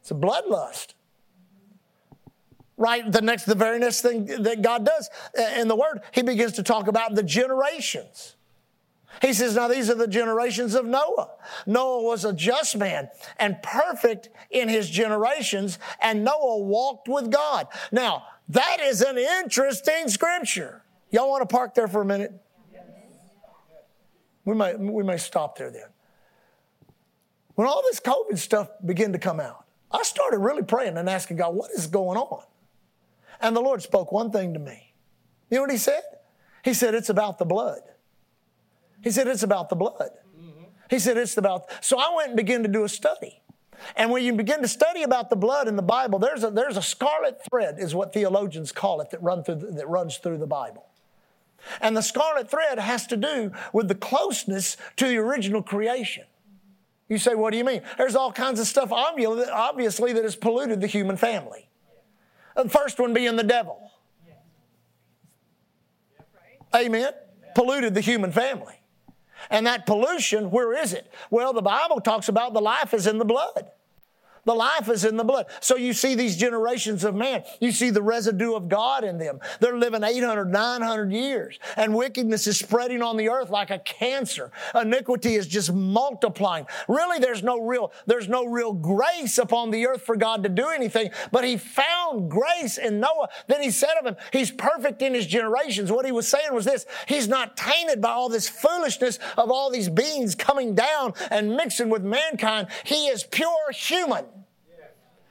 It's 0.00 0.10
a 0.10 0.14
bloodlust 0.14 0.94
right? 2.76 3.10
The 3.12 3.20
next, 3.20 3.44
the 3.44 3.54
very 3.54 3.78
next 3.78 4.02
thing 4.02 4.26
that 4.26 4.60
God 4.60 4.84
does 4.84 5.08
uh, 5.38 5.60
in 5.60 5.68
the 5.68 5.76
Word, 5.76 6.00
He 6.10 6.22
begins 6.22 6.54
to 6.54 6.64
talk 6.64 6.88
about 6.88 7.14
the 7.14 7.22
generations. 7.22 8.33
He 9.22 9.32
says, 9.32 9.56
Now 9.56 9.68
these 9.68 9.90
are 9.90 9.94
the 9.94 10.08
generations 10.08 10.74
of 10.74 10.84
Noah. 10.84 11.30
Noah 11.66 12.02
was 12.02 12.24
a 12.24 12.32
just 12.32 12.76
man 12.76 13.08
and 13.38 13.62
perfect 13.62 14.28
in 14.50 14.68
his 14.68 14.88
generations, 14.88 15.78
and 16.00 16.24
Noah 16.24 16.58
walked 16.58 17.08
with 17.08 17.30
God. 17.30 17.68
Now, 17.92 18.24
That 18.48 18.78
is 18.80 19.00
an 19.00 19.16
interesting 19.16 20.08
scripture. 20.08 20.82
Y'all 21.10 21.30
want 21.30 21.48
to 21.48 21.52
park 21.52 21.74
there 21.74 21.88
for 21.88 22.02
a 22.02 22.04
minute? 22.04 22.32
We 24.44 24.54
may, 24.54 24.74
we 24.76 25.02
may 25.02 25.16
stop 25.16 25.56
there 25.56 25.70
then. 25.70 25.88
When 27.54 27.66
all 27.66 27.82
this 27.82 28.00
COVID 28.00 28.36
stuff 28.36 28.68
began 28.84 29.12
to 29.12 29.18
come 29.18 29.40
out, 29.40 29.64
I 29.90 30.02
started 30.02 30.38
really 30.38 30.62
praying 30.62 30.98
and 30.98 31.08
asking 31.08 31.38
God, 31.38 31.54
what 31.54 31.70
is 31.70 31.86
going 31.86 32.18
on? 32.18 32.44
And 33.40 33.54
the 33.54 33.60
Lord 33.60 33.80
spoke 33.80 34.12
one 34.12 34.30
thing 34.30 34.52
to 34.54 34.60
me. 34.60 34.92
You 35.50 35.56
know 35.56 35.62
what 35.62 35.70
He 35.70 35.78
said? 35.78 36.02
He 36.62 36.74
said, 36.74 36.94
it's 36.94 37.10
about 37.10 37.38
the 37.38 37.44
blood. 37.44 37.80
He 39.04 39.10
said, 39.10 39.28
it's 39.28 39.44
about 39.44 39.68
the 39.68 39.76
blood. 39.76 40.10
Mm-hmm. 40.36 40.64
He 40.90 40.98
said, 40.98 41.16
it's 41.16 41.36
about. 41.36 41.66
So 41.84 41.98
I 41.98 42.12
went 42.16 42.28
and 42.30 42.36
began 42.36 42.62
to 42.62 42.68
do 42.68 42.82
a 42.82 42.88
study. 42.88 43.42
And 43.96 44.10
when 44.10 44.24
you 44.24 44.32
begin 44.32 44.62
to 44.62 44.68
study 44.68 45.02
about 45.02 45.28
the 45.30 45.36
blood 45.36 45.68
in 45.68 45.76
the 45.76 45.82
Bible, 45.82 46.18
there's 46.18 46.42
a, 46.42 46.50
there's 46.50 46.76
a 46.76 46.82
scarlet 46.82 47.38
thread, 47.50 47.76
is 47.78 47.94
what 47.94 48.12
theologians 48.12 48.72
call 48.72 49.00
it, 49.02 49.10
that, 49.10 49.22
run 49.22 49.44
through 49.44 49.56
the, 49.56 49.66
that 49.72 49.88
runs 49.88 50.16
through 50.16 50.38
the 50.38 50.46
Bible. 50.46 50.86
And 51.80 51.96
the 51.96 52.02
scarlet 52.02 52.50
thread 52.50 52.78
has 52.78 53.06
to 53.08 53.16
do 53.16 53.52
with 53.72 53.88
the 53.88 53.94
closeness 53.94 54.76
to 54.96 55.06
the 55.06 55.18
original 55.18 55.62
creation. 55.62 56.24
You 57.08 57.18
say, 57.18 57.34
what 57.34 57.50
do 57.50 57.58
you 57.58 57.64
mean? 57.64 57.82
There's 57.98 58.16
all 58.16 58.32
kinds 58.32 58.58
of 58.58 58.66
stuff, 58.66 58.90
obviously, 58.90 60.12
that 60.14 60.24
has 60.24 60.36
polluted 60.36 60.80
the 60.80 60.86
human 60.86 61.18
family. 61.18 61.68
The 62.56 62.68
first 62.68 62.98
one 62.98 63.12
being 63.12 63.36
the 63.36 63.42
devil. 63.42 63.90
Amen. 66.74 67.12
Polluted 67.54 67.94
the 67.94 68.00
human 68.00 68.32
family. 68.32 68.80
And 69.50 69.66
that 69.66 69.86
pollution, 69.86 70.50
where 70.50 70.72
is 70.72 70.92
it? 70.92 71.12
Well, 71.30 71.52
the 71.52 71.62
Bible 71.62 72.00
talks 72.00 72.28
about 72.28 72.52
the 72.54 72.60
life 72.60 72.94
is 72.94 73.06
in 73.06 73.18
the 73.18 73.24
blood. 73.24 73.70
The 74.44 74.54
life 74.54 74.90
is 74.90 75.04
in 75.04 75.16
the 75.16 75.24
blood. 75.24 75.46
So 75.60 75.76
you 75.76 75.92
see 75.92 76.14
these 76.14 76.36
generations 76.36 77.04
of 77.04 77.14
man. 77.14 77.44
You 77.60 77.72
see 77.72 77.90
the 77.90 78.02
residue 78.02 78.54
of 78.54 78.68
God 78.68 79.02
in 79.04 79.18
them. 79.18 79.40
They're 79.60 79.78
living 79.78 80.04
800, 80.04 80.50
900 80.50 81.12
years. 81.12 81.58
And 81.76 81.94
wickedness 81.94 82.46
is 82.46 82.58
spreading 82.58 83.02
on 83.02 83.16
the 83.16 83.30
earth 83.30 83.48
like 83.48 83.70
a 83.70 83.78
cancer. 83.78 84.52
Iniquity 84.74 85.34
is 85.34 85.46
just 85.46 85.72
multiplying. 85.72 86.66
Really, 86.88 87.18
there's 87.18 87.42
no 87.42 87.60
real, 87.60 87.92
there's 88.06 88.28
no 88.28 88.44
real 88.44 88.72
grace 88.72 89.38
upon 89.38 89.70
the 89.70 89.86
earth 89.86 90.02
for 90.02 90.16
God 90.16 90.42
to 90.42 90.48
do 90.50 90.68
anything. 90.68 91.10
But 91.32 91.44
he 91.44 91.56
found 91.56 92.30
grace 92.30 92.76
in 92.76 93.00
Noah. 93.00 93.28
Then 93.46 93.62
he 93.62 93.70
said 93.70 93.94
of 93.98 94.06
him, 94.06 94.16
he's 94.30 94.50
perfect 94.50 95.00
in 95.00 95.14
his 95.14 95.26
generations. 95.26 95.90
What 95.90 96.04
he 96.04 96.12
was 96.12 96.28
saying 96.28 96.52
was 96.52 96.66
this, 96.66 96.84
he's 97.06 97.28
not 97.28 97.56
tainted 97.56 98.02
by 98.02 98.10
all 98.10 98.28
this 98.28 98.48
foolishness 98.48 99.18
of 99.38 99.50
all 99.50 99.70
these 99.70 99.88
beings 99.88 100.34
coming 100.34 100.74
down 100.74 101.14
and 101.30 101.56
mixing 101.56 101.88
with 101.88 102.02
mankind. 102.02 102.68
He 102.84 103.06
is 103.06 103.24
pure 103.24 103.72
human. 103.72 104.26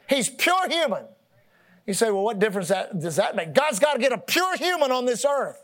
He's 0.07 0.29
pure 0.29 0.69
human. 0.69 1.05
You 1.85 1.93
say, 1.93 2.11
well, 2.11 2.23
what 2.23 2.39
difference 2.39 2.69
that, 2.69 2.97
does 2.99 3.17
that 3.17 3.35
make? 3.35 3.53
God's 3.53 3.79
got 3.79 3.93
to 3.93 3.99
get 3.99 4.13
a 4.13 4.17
pure 4.17 4.55
human 4.57 4.91
on 4.91 5.05
this 5.05 5.25
earth. 5.25 5.59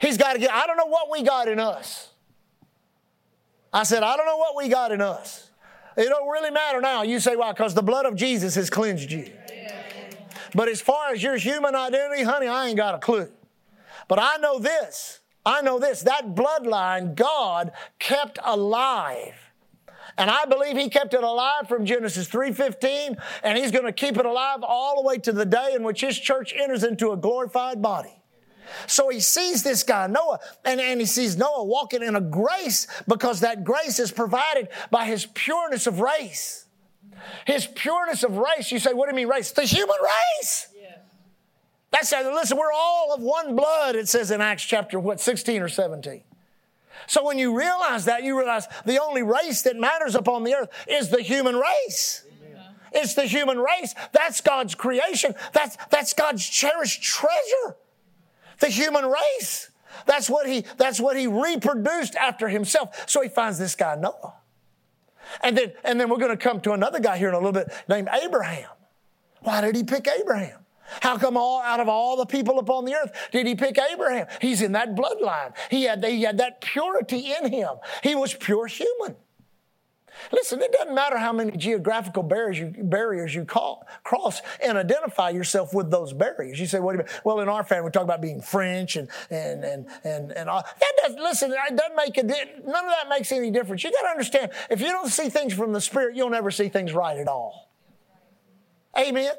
He's 0.00 0.16
got 0.16 0.34
to 0.34 0.38
get, 0.38 0.52
I 0.52 0.66
don't 0.66 0.76
know 0.76 0.86
what 0.86 1.10
we 1.10 1.22
got 1.22 1.48
in 1.48 1.58
us. 1.58 2.10
I 3.72 3.82
said, 3.82 4.02
I 4.02 4.16
don't 4.16 4.26
know 4.26 4.36
what 4.36 4.56
we 4.56 4.68
got 4.68 4.92
in 4.92 5.00
us. 5.00 5.50
It 5.96 6.04
don't 6.04 6.28
really 6.28 6.52
matter 6.52 6.80
now. 6.80 7.02
You 7.02 7.18
say, 7.18 7.34
why? 7.34 7.50
Because 7.52 7.74
the 7.74 7.82
blood 7.82 8.06
of 8.06 8.14
Jesus 8.14 8.54
has 8.54 8.70
cleansed 8.70 9.10
you. 9.10 9.30
But 10.54 10.68
as 10.68 10.80
far 10.80 11.12
as 11.12 11.22
your 11.22 11.36
human 11.36 11.74
identity, 11.74 12.22
honey, 12.22 12.46
I 12.46 12.68
ain't 12.68 12.76
got 12.76 12.94
a 12.94 12.98
clue. 12.98 13.28
But 14.06 14.18
I 14.20 14.36
know 14.36 14.58
this. 14.58 15.20
I 15.44 15.60
know 15.60 15.78
this. 15.78 16.02
That 16.02 16.34
bloodline 16.34 17.14
God 17.14 17.72
kept 17.98 18.38
alive 18.42 19.34
and 20.18 20.30
I 20.30 20.44
believe 20.44 20.76
he 20.76 20.90
kept 20.90 21.14
it 21.14 21.22
alive 21.22 21.68
from 21.68 21.86
Genesis 21.86 22.28
3:15, 22.28 23.16
and 23.42 23.56
he's 23.56 23.70
going 23.70 23.84
to 23.84 23.92
keep 23.92 24.18
it 24.18 24.26
alive 24.26 24.58
all 24.62 24.96
the 24.96 25.08
way 25.08 25.18
to 25.18 25.32
the 25.32 25.46
day 25.46 25.72
in 25.74 25.82
which 25.82 26.00
his 26.00 26.18
church 26.18 26.52
enters 26.52 26.84
into 26.84 27.12
a 27.12 27.16
glorified 27.16 27.80
body. 27.80 28.14
So 28.86 29.08
he 29.08 29.20
sees 29.20 29.62
this 29.62 29.82
guy, 29.82 30.08
Noah, 30.08 30.40
and, 30.64 30.80
and 30.80 31.00
he 31.00 31.06
sees 31.06 31.38
Noah 31.38 31.64
walking 31.64 32.02
in 32.02 32.16
a 32.16 32.20
grace 32.20 32.86
because 33.06 33.40
that 33.40 33.64
grace 33.64 33.98
is 33.98 34.12
provided 34.12 34.68
by 34.90 35.06
his 35.06 35.24
pureness 35.24 35.86
of 35.86 36.00
race. 36.00 36.66
His 37.46 37.66
pureness 37.66 38.24
of 38.24 38.36
race, 38.36 38.70
you 38.70 38.78
say, 38.78 38.92
what 38.92 39.06
do 39.08 39.12
you 39.12 39.16
mean 39.16 39.28
race? 39.28 39.52
The 39.52 39.62
human 39.62 39.96
race. 40.02 40.68
That's 41.90 42.12
listen, 42.12 42.58
we're 42.58 42.72
all 42.72 43.14
of 43.14 43.22
one 43.22 43.56
blood, 43.56 43.96
it 43.96 44.08
says 44.08 44.30
in 44.30 44.42
Acts 44.42 44.62
chapter 44.62 45.00
what, 45.00 45.20
16 45.20 45.62
or 45.62 45.68
17. 45.68 46.22
So 47.06 47.24
when 47.24 47.38
you 47.38 47.56
realize 47.56 48.04
that, 48.06 48.22
you 48.22 48.36
realize 48.36 48.66
the 48.84 49.00
only 49.00 49.22
race 49.22 49.62
that 49.62 49.76
matters 49.76 50.14
upon 50.14 50.44
the 50.44 50.54
earth 50.54 50.70
is 50.88 51.10
the 51.10 51.22
human 51.22 51.56
race. 51.56 52.24
It's 52.92 53.14
the 53.14 53.24
human 53.24 53.58
race. 53.58 53.94
That's 54.12 54.40
God's 54.40 54.74
creation. 54.74 55.34
That's, 55.52 55.76
that's 55.90 56.14
God's 56.14 56.46
cherished 56.48 57.02
treasure. 57.02 57.76
The 58.60 58.68
human 58.68 59.04
race. 59.04 59.70
That's 60.06 60.30
what 60.30 60.48
he, 60.48 60.64
that's 60.76 61.00
what 61.00 61.16
he 61.16 61.26
reproduced 61.26 62.14
after 62.16 62.48
himself. 62.48 63.08
So 63.08 63.20
he 63.20 63.28
finds 63.28 63.58
this 63.58 63.74
guy 63.74 63.94
Noah. 63.96 64.34
And 65.42 65.56
then, 65.56 65.72
and 65.84 66.00
then 66.00 66.08
we're 66.08 66.18
going 66.18 66.36
to 66.36 66.42
come 66.42 66.60
to 66.62 66.72
another 66.72 67.00
guy 67.00 67.18
here 67.18 67.28
in 67.28 67.34
a 67.34 67.38
little 67.38 67.52
bit 67.52 67.70
named 67.88 68.08
Abraham. 68.24 68.70
Why 69.40 69.60
did 69.60 69.76
he 69.76 69.84
pick 69.84 70.08
Abraham? 70.08 70.60
How 71.00 71.18
come 71.18 71.36
all 71.36 71.60
out 71.60 71.80
of 71.80 71.88
all 71.88 72.16
the 72.16 72.26
people 72.26 72.58
upon 72.58 72.84
the 72.84 72.94
earth 72.94 73.12
did 73.32 73.46
he 73.46 73.54
pick 73.54 73.78
Abraham? 73.78 74.26
He's 74.40 74.62
in 74.62 74.72
that 74.72 74.94
bloodline. 74.94 75.54
He 75.70 75.84
had, 75.84 76.04
he 76.04 76.22
had 76.22 76.38
that 76.38 76.60
purity 76.60 77.32
in 77.40 77.52
him. 77.52 77.76
He 78.02 78.14
was 78.14 78.34
pure 78.34 78.66
human. 78.66 79.16
Listen, 80.32 80.60
it 80.60 80.72
doesn't 80.72 80.94
matter 80.94 81.16
how 81.16 81.32
many 81.32 81.56
geographical 81.56 82.22
barriers 82.22 82.58
you, 82.58 82.74
barriers 82.76 83.34
you 83.34 83.44
call, 83.44 83.86
cross 84.02 84.40
and 84.62 84.76
identify 84.76 85.30
yourself 85.30 85.72
with 85.72 85.90
those 85.90 86.12
barriers. 86.12 86.58
You 86.58 86.66
say, 86.66 86.80
what 86.80 86.92
do 86.92 86.98
you 86.98 87.04
mean? 87.04 87.20
Well, 87.24 87.40
in 87.40 87.48
our 87.48 87.64
family, 87.64 87.86
we 87.86 87.90
talk 87.92 88.02
about 88.02 88.20
being 88.20 88.40
French 88.40 88.96
and, 88.96 89.08
and, 89.30 89.64
and, 89.64 89.86
and, 90.04 90.32
and 90.32 90.50
all. 90.50 90.62
That 90.62 90.92
does, 91.02 91.16
listen, 91.16 91.52
it 91.52 91.76
doesn't 91.76 91.96
make 91.96 92.18
a, 92.18 92.22
none 92.22 92.84
of 92.84 92.90
that 92.90 93.08
makes 93.08 93.30
any 93.32 93.50
difference. 93.50 93.84
You 93.84 93.92
got 93.92 94.02
to 94.02 94.08
understand, 94.08 94.52
if 94.70 94.80
you 94.80 94.88
don't 94.88 95.08
see 95.08 95.28
things 95.28 95.54
from 95.54 95.72
the 95.72 95.80
Spirit, 95.80 96.16
you'll 96.16 96.30
never 96.30 96.50
see 96.50 96.68
things 96.68 96.92
right 96.92 97.16
at 97.16 97.28
all. 97.28 97.70
Amen. 98.98 99.32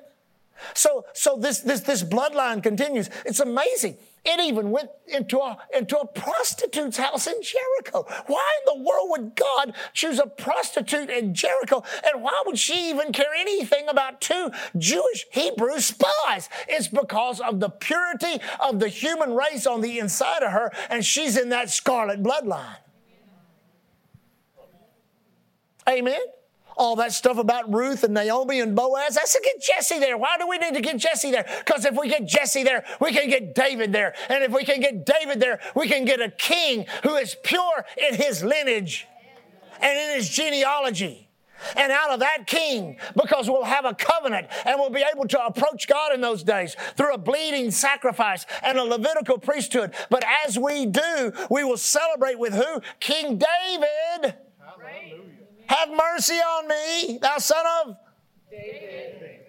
So, 0.74 1.06
so 1.14 1.38
this, 1.38 1.60
this, 1.60 1.82
this 1.82 2.04
bloodline 2.04 2.62
continues. 2.62 3.10
It's 3.26 3.40
amazing. 3.40 3.98
It 4.26 4.40
even 4.42 4.72
went 4.72 4.90
into 5.08 5.40
a, 5.40 5.58
into 5.74 5.98
a 5.98 6.06
prostitute's 6.06 6.98
house 6.98 7.26
in 7.26 7.42
Jericho. 7.42 8.06
Why 8.28 8.60
in 8.60 8.78
the 8.78 8.84
world 8.84 9.10
would 9.12 9.36
God 9.36 9.74
choose 9.94 10.20
a 10.20 10.28
prostitute 10.28 11.10
in 11.10 11.34
Jericho? 11.34 11.84
And 12.04 12.22
why 12.22 12.44
would 12.46 12.60
she 12.60 12.90
even 12.90 13.14
care 13.14 13.34
anything 13.38 13.88
about 13.88 14.20
two 14.20 14.52
Jewish 14.78 15.26
Hebrew 15.32 15.80
spies? 15.80 16.50
It's 16.68 16.90
because 16.90 17.40
of 17.40 17.60
the 17.60 17.70
purity 17.70 18.42
of 18.60 18.80
the 18.80 18.90
human 18.90 19.34
race 19.34 19.66
on 19.66 19.82
the 19.82 20.00
inside 20.00 20.44
of 20.44 20.52
her, 20.52 20.72
and 20.90 21.06
she's 21.06 21.38
in 21.38 21.50
that 21.50 21.70
scarlet 21.70 22.22
bloodline. 22.22 22.78
Amen 25.88 26.20
all 26.80 26.96
that 26.96 27.12
stuff 27.12 27.38
about 27.38 27.72
Ruth 27.72 28.06
and 28.06 28.14
Naomi 28.14 28.62
and 28.62 28.74
Boaz. 28.74 29.18
I 29.18 29.26
said, 29.26 29.42
get 29.44 29.62
Jesse 29.62 30.00
there. 30.00 30.18
Why 30.18 30.38
do 30.38 30.48
we 30.48 30.58
need 30.58 30.74
to 30.76 30.82
get 30.82 30.98
Jesse 30.98 31.30
there? 31.30 31.46
Because 31.60 31.84
if 31.84 31.96
we 31.96 32.08
get 32.08 32.26
Jesse 32.26 32.64
there, 32.64 32.86
we 33.02 33.12
can 33.12 33.30
get 33.30 33.54
David 33.54 33.92
there. 33.92 34.16
And 34.30 34.44
if 34.46 34.52
we 34.54 34.64
can 34.64 34.80
get 34.80 35.06
David 35.06 35.42
there, 35.42 35.60
we 35.76 35.90
can 35.90 36.06
get 36.06 36.22
a 36.22 36.30
king 36.30 36.86
who 37.04 37.18
is 37.18 37.36
pure 37.44 37.86
in 38.10 38.16
his 38.16 38.46
lineage 38.46 39.06
and 39.82 40.00
in 40.00 40.16
his 40.16 40.30
genealogy. 40.30 41.28
And 41.76 41.92
out 41.92 42.12
of 42.12 42.22
that 42.22 42.48
king, 42.48 42.98
because 43.22 43.50
we'll 43.50 43.66
have 43.66 43.84
a 43.84 43.94
covenant 43.94 44.48
and 44.66 44.80
we'll 44.80 44.90
be 44.90 45.04
able 45.14 45.28
to 45.28 45.46
approach 45.46 45.90
God 45.90 46.14
in 46.14 46.22
those 46.22 46.44
days 46.44 46.78
through 46.96 47.14
a 47.14 47.18
bleeding 47.18 47.72
sacrifice 47.72 48.46
and 48.64 48.78
a 48.78 48.84
Levitical 48.84 49.38
priesthood. 49.38 49.94
But 50.10 50.24
as 50.46 50.58
we 50.58 50.86
do, 50.86 51.34
we 51.52 51.66
will 51.66 51.76
celebrate 51.76 52.40
with 52.40 52.54
who? 52.54 52.82
King 53.02 53.38
David. 53.38 54.36
Have 55.70 55.90
mercy 55.92 56.34
on 56.34 56.68
me, 56.68 57.20
thou 57.22 57.38
son 57.38 57.64
of 57.86 57.96
David. 58.50 59.40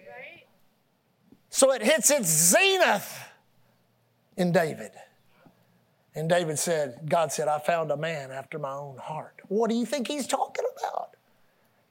So 1.49 1.73
it 1.73 1.81
hits 1.81 2.11
its 2.11 2.27
zenith 2.29 3.23
in 4.37 4.51
David. 4.51 4.91
And 6.13 6.29
David 6.29 6.59
said, 6.59 7.09
God 7.09 7.31
said, 7.31 7.47
I 7.47 7.57
found 7.57 7.89
a 7.89 7.97
man 7.97 8.31
after 8.31 8.59
my 8.59 8.71
own 8.71 8.97
heart. 8.97 9.41
What 9.47 9.69
do 9.71 9.75
you 9.75 9.85
think 9.85 10.07
he's 10.07 10.27
talking 10.27 10.65
about? 10.77 11.15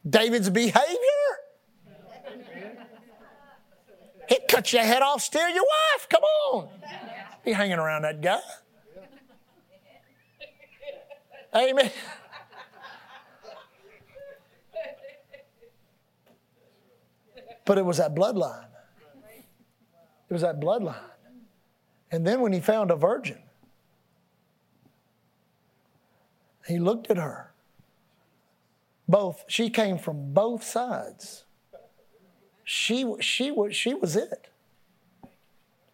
David's 0.08 0.48
behavior? 0.48 1.30
He'd 4.28 4.46
cut 4.48 4.72
your 4.72 4.82
head 4.82 5.02
off, 5.02 5.22
steal 5.22 5.48
your 5.48 5.64
wife. 5.64 6.08
Come 6.08 6.22
on. 6.22 6.68
Be 7.44 7.50
hanging 7.50 7.78
around 7.78 8.02
that 8.02 8.20
guy. 8.20 8.40
Amen. 11.54 11.90
But 17.70 17.78
it 17.78 17.84
was 17.86 17.98
that 17.98 18.16
bloodline. 18.16 18.66
It 20.28 20.32
was 20.32 20.42
that 20.42 20.58
bloodline. 20.58 20.96
And 22.10 22.26
then 22.26 22.40
when 22.40 22.52
he 22.52 22.58
found 22.58 22.90
a 22.90 22.96
virgin, 22.96 23.38
he 26.66 26.80
looked 26.80 27.12
at 27.12 27.16
her. 27.16 27.52
Both, 29.08 29.44
she 29.46 29.70
came 29.70 29.98
from 29.98 30.34
both 30.34 30.64
sides. 30.64 31.44
she, 32.64 33.08
she, 33.20 33.52
was, 33.52 33.76
she 33.76 33.94
was 33.94 34.16
it. 34.16 34.48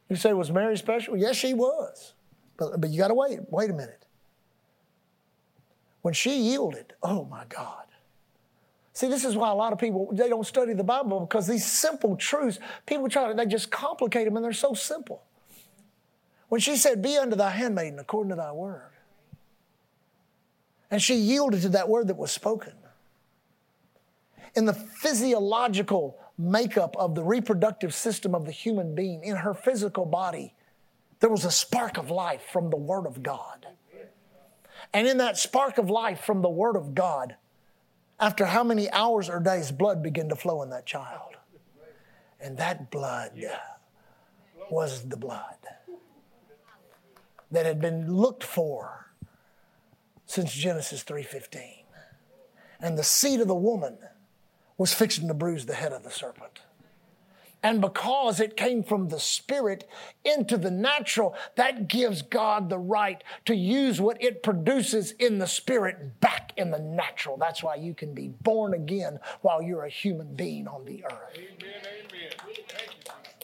You 0.09 0.17
say, 0.17 0.33
was 0.33 0.51
Mary 0.51 0.79
special? 0.79 1.15
Yes, 1.15 1.37
she 1.37 1.53
was. 1.53 2.15
But, 2.57 2.81
but 2.81 2.89
you 2.89 2.97
got 2.97 3.09
to 3.09 3.15
wait. 3.15 3.41
Wait 3.51 3.69
a 3.69 3.75
minute. 3.75 4.07
When 6.01 6.15
she 6.15 6.39
yielded, 6.41 6.95
oh 7.03 7.27
my 7.27 7.45
God. 7.51 7.85
See, 8.97 9.09
this 9.09 9.27
is 9.27 9.37
why 9.37 9.51
a 9.51 9.55
lot 9.55 9.75
of 9.75 9.79
people 9.79 10.09
they 10.11 10.31
don't 10.31 10.47
study 10.47 10.73
the 10.73 10.83
Bible 10.83 11.21
because 11.21 11.47
these 11.47 11.71
simple 11.71 12.17
truths, 12.17 12.59
people 12.87 13.11
try 13.11 13.29
to 13.29 13.35
they 13.35 13.45
just 13.45 13.71
complicate 13.71 14.25
them 14.25 14.37
and 14.37 14.43
they're 14.43 14.55
so 14.55 14.73
simple. 14.73 15.23
When 16.49 16.63
she 16.63 16.77
said, 16.77 17.03
Be 17.03 17.19
unto 17.19 17.37
thy 17.37 17.51
handmaiden 17.51 17.99
according 17.99 18.31
to 18.31 18.37
thy 18.37 18.53
word. 18.53 18.93
And 20.91 21.03
she 21.03 21.17
yielded 21.17 21.61
to 21.61 21.69
that 21.69 21.91
word 21.91 22.07
that 22.07 22.17
was 22.17 22.33
spoken. 22.33 22.73
In 24.55 24.65
the 24.65 24.73
physiological 24.73 26.19
makeup 26.39 26.97
of 26.97 27.15
the 27.15 27.23
reproductive 27.23 27.93
system 27.93 28.35
of 28.35 28.47
the 28.47 28.51
human 28.51 28.95
being, 28.95 29.23
in 29.23 29.37
her 29.37 29.53
physical 29.53 30.07
body, 30.07 30.55
there 31.21 31.29
was 31.29 31.45
a 31.45 31.51
spark 31.51 31.99
of 31.99 32.11
life 32.11 32.47
from 32.51 32.71
the 32.71 32.79
Word 32.79 33.05
of 33.05 33.23
God. 33.23 33.67
And 34.95 35.07
in 35.07 35.19
that 35.19 35.37
spark 35.37 35.77
of 35.77 35.91
life 35.91 36.21
from 36.21 36.41
the 36.41 36.49
Word 36.49 36.77
of 36.77 36.95
God, 36.95 37.37
after 38.19 38.47
how 38.47 38.65
many 38.65 38.91
hours 38.91 39.29
or 39.29 39.41
days, 39.41 39.71
blood 39.71 40.03
began 40.03 40.29
to 40.29 40.37
flow 40.37 40.63
in 40.63 40.71
that 40.71 40.87
child. 40.87 41.37
And 42.41 42.57
that 42.59 42.91
blood 42.91 43.33
was 44.71 45.09
the 45.09 45.17
blood 45.17 45.57
that 47.51 47.67
had 47.67 47.81
been 47.81 48.15
looked 48.15 48.45
for 48.45 49.13
since 50.27 50.53
Genesis 50.53 51.03
3:15. 51.03 51.85
And 52.81 52.99
the 52.99 53.05
seed 53.05 53.41
of 53.41 53.49
the 53.49 53.55
woman 53.55 53.99
was 54.77 54.93
fixing 54.93 55.29
to 55.29 55.35
bruise 55.35 55.67
the 55.67 55.75
head 55.75 55.93
of 55.93 56.03
the 56.03 56.11
serpent. 56.11 56.61
And 57.67 57.81
because 57.81 58.39
it 58.39 58.57
came 58.57 58.85
from 58.85 59.09
the 59.09 59.19
spirit 59.19 59.91
into 60.25 60.57
the 60.57 60.71
natural, 60.71 61.35
that 61.57 61.89
gives 61.89 62.23
God 62.23 62.71
the 62.71 62.79
right 62.79 63.25
to 63.45 63.57
use 63.57 64.01
what 64.01 64.23
it 64.23 64.45
produces 64.45 65.11
in 65.11 65.39
the 65.39 65.49
spirit 65.49 66.21
back 66.21 66.53
in 66.57 66.71
the 66.71 66.79
natural. 66.79 67.37
That's 67.37 67.65
why 67.65 67.75
you 67.75 67.93
can 67.93 68.15
be 68.15 68.29
born 68.29 68.73
again 68.73 69.19
while 69.41 69.61
you're 69.61 69.83
a 69.83 69.89
human 69.89 70.37
being 70.37 70.69
on 70.69 70.85
the 70.85 71.05
earth. 71.07 71.37
Amen. 71.37 71.96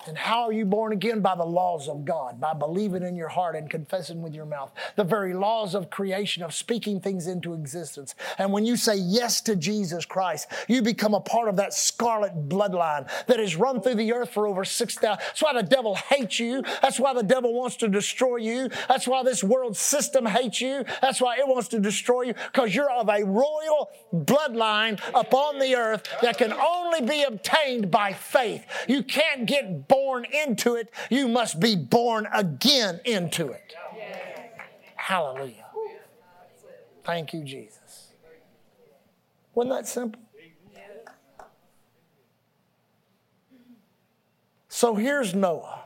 And 0.07 0.19
how 0.19 0.43
are 0.43 0.53
you 0.53 0.65
born 0.65 0.93
again? 0.93 1.21
By 1.21 1.37
the 1.37 1.45
laws 1.45 1.89
of 1.89 2.05
God, 2.05 2.41
by 2.41 2.55
believing 2.55 3.03
in 3.03 3.15
your 3.15 3.29
heart 3.29 3.55
and 3.55 3.71
confessing 3.71 4.21
with 4.21 4.35
your 4.35 4.47
mouth. 4.47 4.73
The 4.97 5.05
very 5.05 5.35
laws 5.35 5.75
of 5.75 5.91
creation, 5.91 6.43
of 6.43 6.53
speaking 6.55 7.01
things 7.01 7.27
into 7.27 7.55
existence. 7.55 8.15
And 8.39 8.53
when 8.53 8.65
you 8.65 8.77
say 8.77 8.97
yes 8.97 9.41
to 9.43 9.57
Jesus 9.57 10.05
Christ, 10.05 10.49
you 10.69 10.83
become 10.83 11.15
a 11.15 11.21
part 11.21 11.49
of 11.49 11.57
that 11.57 11.75
scarlet 11.75 12.49
bloodline 12.49 13.09
that 13.27 13.39
has 13.39 13.57
run 13.57 13.81
through 13.81 13.95
the 13.95 14.13
earth 14.13 14.31
for 14.31 14.47
over 14.47 14.65
6,000. 14.65 15.19
That's 15.19 15.43
why 15.43 15.53
the 15.55 15.63
devil 15.63 15.95
hates 15.95 16.41
you. 16.41 16.63
That's 16.83 16.99
why 16.99 17.15
the 17.15 17.23
devil 17.23 17.53
wants 17.55 17.77
to 17.77 17.89
destroy 17.89 18.37
you. 18.37 18.71
That's 18.89 19.07
why 19.07 19.23
this 19.23 19.45
world 19.45 19.77
system 19.77 20.27
hates 20.27 20.61
you. 20.61 20.85
That's 21.01 21.21
why 21.21 21.37
it 21.37 21.47
wants 21.47 21.69
to 21.69 21.79
destroy 21.79 22.23
you 22.23 22.35
because 22.53 22.75
you're 22.75 22.91
of 22.91 23.09
a 23.09 23.25
royal 23.25 23.91
bloodline 24.15 25.01
upon 25.15 25.59
the 25.59 25.77
earth 25.77 26.09
that 26.23 26.39
can 26.39 26.53
only 26.53 27.03
be 27.03 27.23
obtained 27.23 27.91
by 27.91 28.13
faith. 28.13 28.67
You 28.89 29.03
can't 29.03 29.47
get 29.47 29.89
born 29.93 30.25
into 30.25 30.75
it, 30.75 30.91
you 31.11 31.29
must 31.29 31.61
be 31.61 31.77
born 31.77 32.27
again 32.33 33.01
into 33.05 33.51
it. 33.51 33.75
Hallelujah. 34.97 35.67
Thank 37.05 37.35
you, 37.35 37.45
Jesus. 37.45 38.09
Wasn't 39.55 39.75
that 39.75 39.87
simple? 39.87 40.21
So 44.69 44.95
here's 44.95 45.35
Noah. 45.35 45.81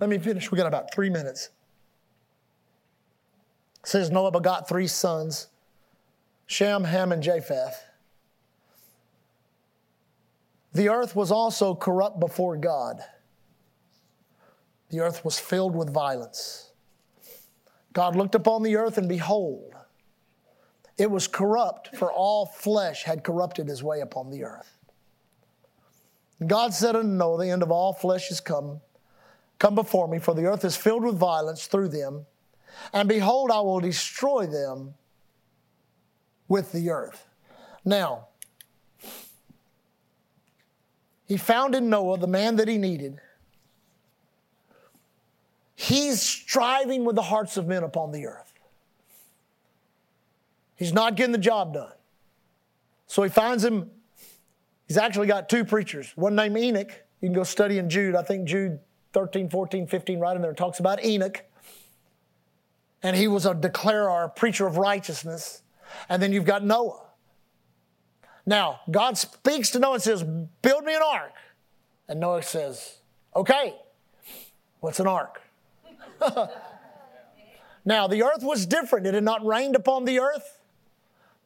Let 0.00 0.10
me 0.10 0.18
finish. 0.18 0.50
We 0.50 0.58
got 0.58 0.66
about 0.66 0.92
three 0.92 1.10
minutes. 1.10 1.50
It 3.82 3.88
says 3.88 4.10
Noah 4.10 4.32
begot 4.32 4.68
three 4.68 4.88
sons 4.88 5.46
Shem, 6.46 6.82
Ham, 6.82 7.12
and 7.12 7.22
Japheth. 7.22 7.89
The 10.72 10.88
earth 10.88 11.16
was 11.16 11.32
also 11.32 11.74
corrupt 11.74 12.20
before 12.20 12.56
God. 12.56 13.02
The 14.90 15.00
earth 15.00 15.24
was 15.24 15.38
filled 15.38 15.74
with 15.74 15.92
violence. 15.92 16.72
God 17.92 18.14
looked 18.14 18.34
upon 18.34 18.62
the 18.62 18.76
earth, 18.76 18.98
and 18.98 19.08
behold, 19.08 19.74
it 20.96 21.10
was 21.10 21.26
corrupt, 21.26 21.96
for 21.96 22.12
all 22.12 22.46
flesh 22.46 23.04
had 23.04 23.24
corrupted 23.24 23.68
his 23.68 23.82
way 23.82 24.00
upon 24.00 24.30
the 24.30 24.44
earth. 24.44 24.76
God 26.46 26.72
said 26.72 26.96
unto 26.96 27.08
Noah, 27.08 27.44
The 27.44 27.50
end 27.50 27.62
of 27.62 27.70
all 27.70 27.92
flesh 27.92 28.30
is 28.30 28.40
come. 28.40 28.80
Come 29.58 29.74
before 29.74 30.08
me, 30.08 30.18
for 30.18 30.34
the 30.34 30.46
earth 30.46 30.64
is 30.64 30.76
filled 30.76 31.04
with 31.04 31.16
violence 31.16 31.66
through 31.66 31.88
them. 31.88 32.26
And 32.92 33.08
behold, 33.08 33.50
I 33.50 33.60
will 33.60 33.80
destroy 33.80 34.46
them 34.46 34.94
with 36.48 36.72
the 36.72 36.90
earth. 36.90 37.26
Now, 37.84 38.28
he 41.30 41.36
found 41.36 41.76
in 41.76 41.88
Noah 41.88 42.18
the 42.18 42.26
man 42.26 42.56
that 42.56 42.66
he 42.66 42.76
needed. 42.76 43.20
He's 45.76 46.20
striving 46.20 47.04
with 47.04 47.14
the 47.14 47.22
hearts 47.22 47.56
of 47.56 47.68
men 47.68 47.84
upon 47.84 48.10
the 48.10 48.26
earth. 48.26 48.52
He's 50.74 50.92
not 50.92 51.14
getting 51.14 51.30
the 51.30 51.38
job 51.38 51.72
done. 51.72 51.92
So 53.06 53.22
he 53.22 53.28
finds 53.28 53.64
him. 53.64 53.92
He's 54.88 54.96
actually 54.96 55.28
got 55.28 55.48
two 55.48 55.64
preachers. 55.64 56.12
One 56.16 56.34
named 56.34 56.56
Enoch. 56.56 56.90
You 57.20 57.28
can 57.28 57.32
go 57.32 57.44
study 57.44 57.78
in 57.78 57.88
Jude. 57.88 58.16
I 58.16 58.22
think 58.22 58.48
Jude 58.48 58.80
13, 59.12 59.50
14, 59.50 59.86
15, 59.86 60.18
right 60.18 60.34
in 60.34 60.42
there 60.42 60.52
talks 60.52 60.80
about 60.80 61.04
Enoch. 61.04 61.44
And 63.04 63.16
he 63.16 63.28
was 63.28 63.46
a 63.46 63.54
declarer, 63.54 64.24
a 64.24 64.28
preacher 64.28 64.66
of 64.66 64.78
righteousness. 64.78 65.62
And 66.08 66.20
then 66.20 66.32
you've 66.32 66.44
got 66.44 66.64
Noah. 66.64 67.09
Now, 68.50 68.80
God 68.90 69.16
speaks 69.16 69.70
to 69.70 69.78
Noah 69.78 69.94
and 69.94 70.02
says, 70.02 70.24
Build 70.24 70.84
me 70.84 70.92
an 70.92 71.02
ark. 71.06 71.34
And 72.08 72.18
Noah 72.18 72.42
says, 72.42 72.98
Okay, 73.36 73.76
what's 74.80 74.98
an 74.98 75.06
ark? 75.06 75.40
now, 77.84 78.08
the 78.08 78.24
earth 78.24 78.42
was 78.42 78.66
different. 78.66 79.06
It 79.06 79.14
had 79.14 79.22
not 79.22 79.46
rained 79.46 79.76
upon 79.76 80.04
the 80.04 80.18
earth. 80.18 80.58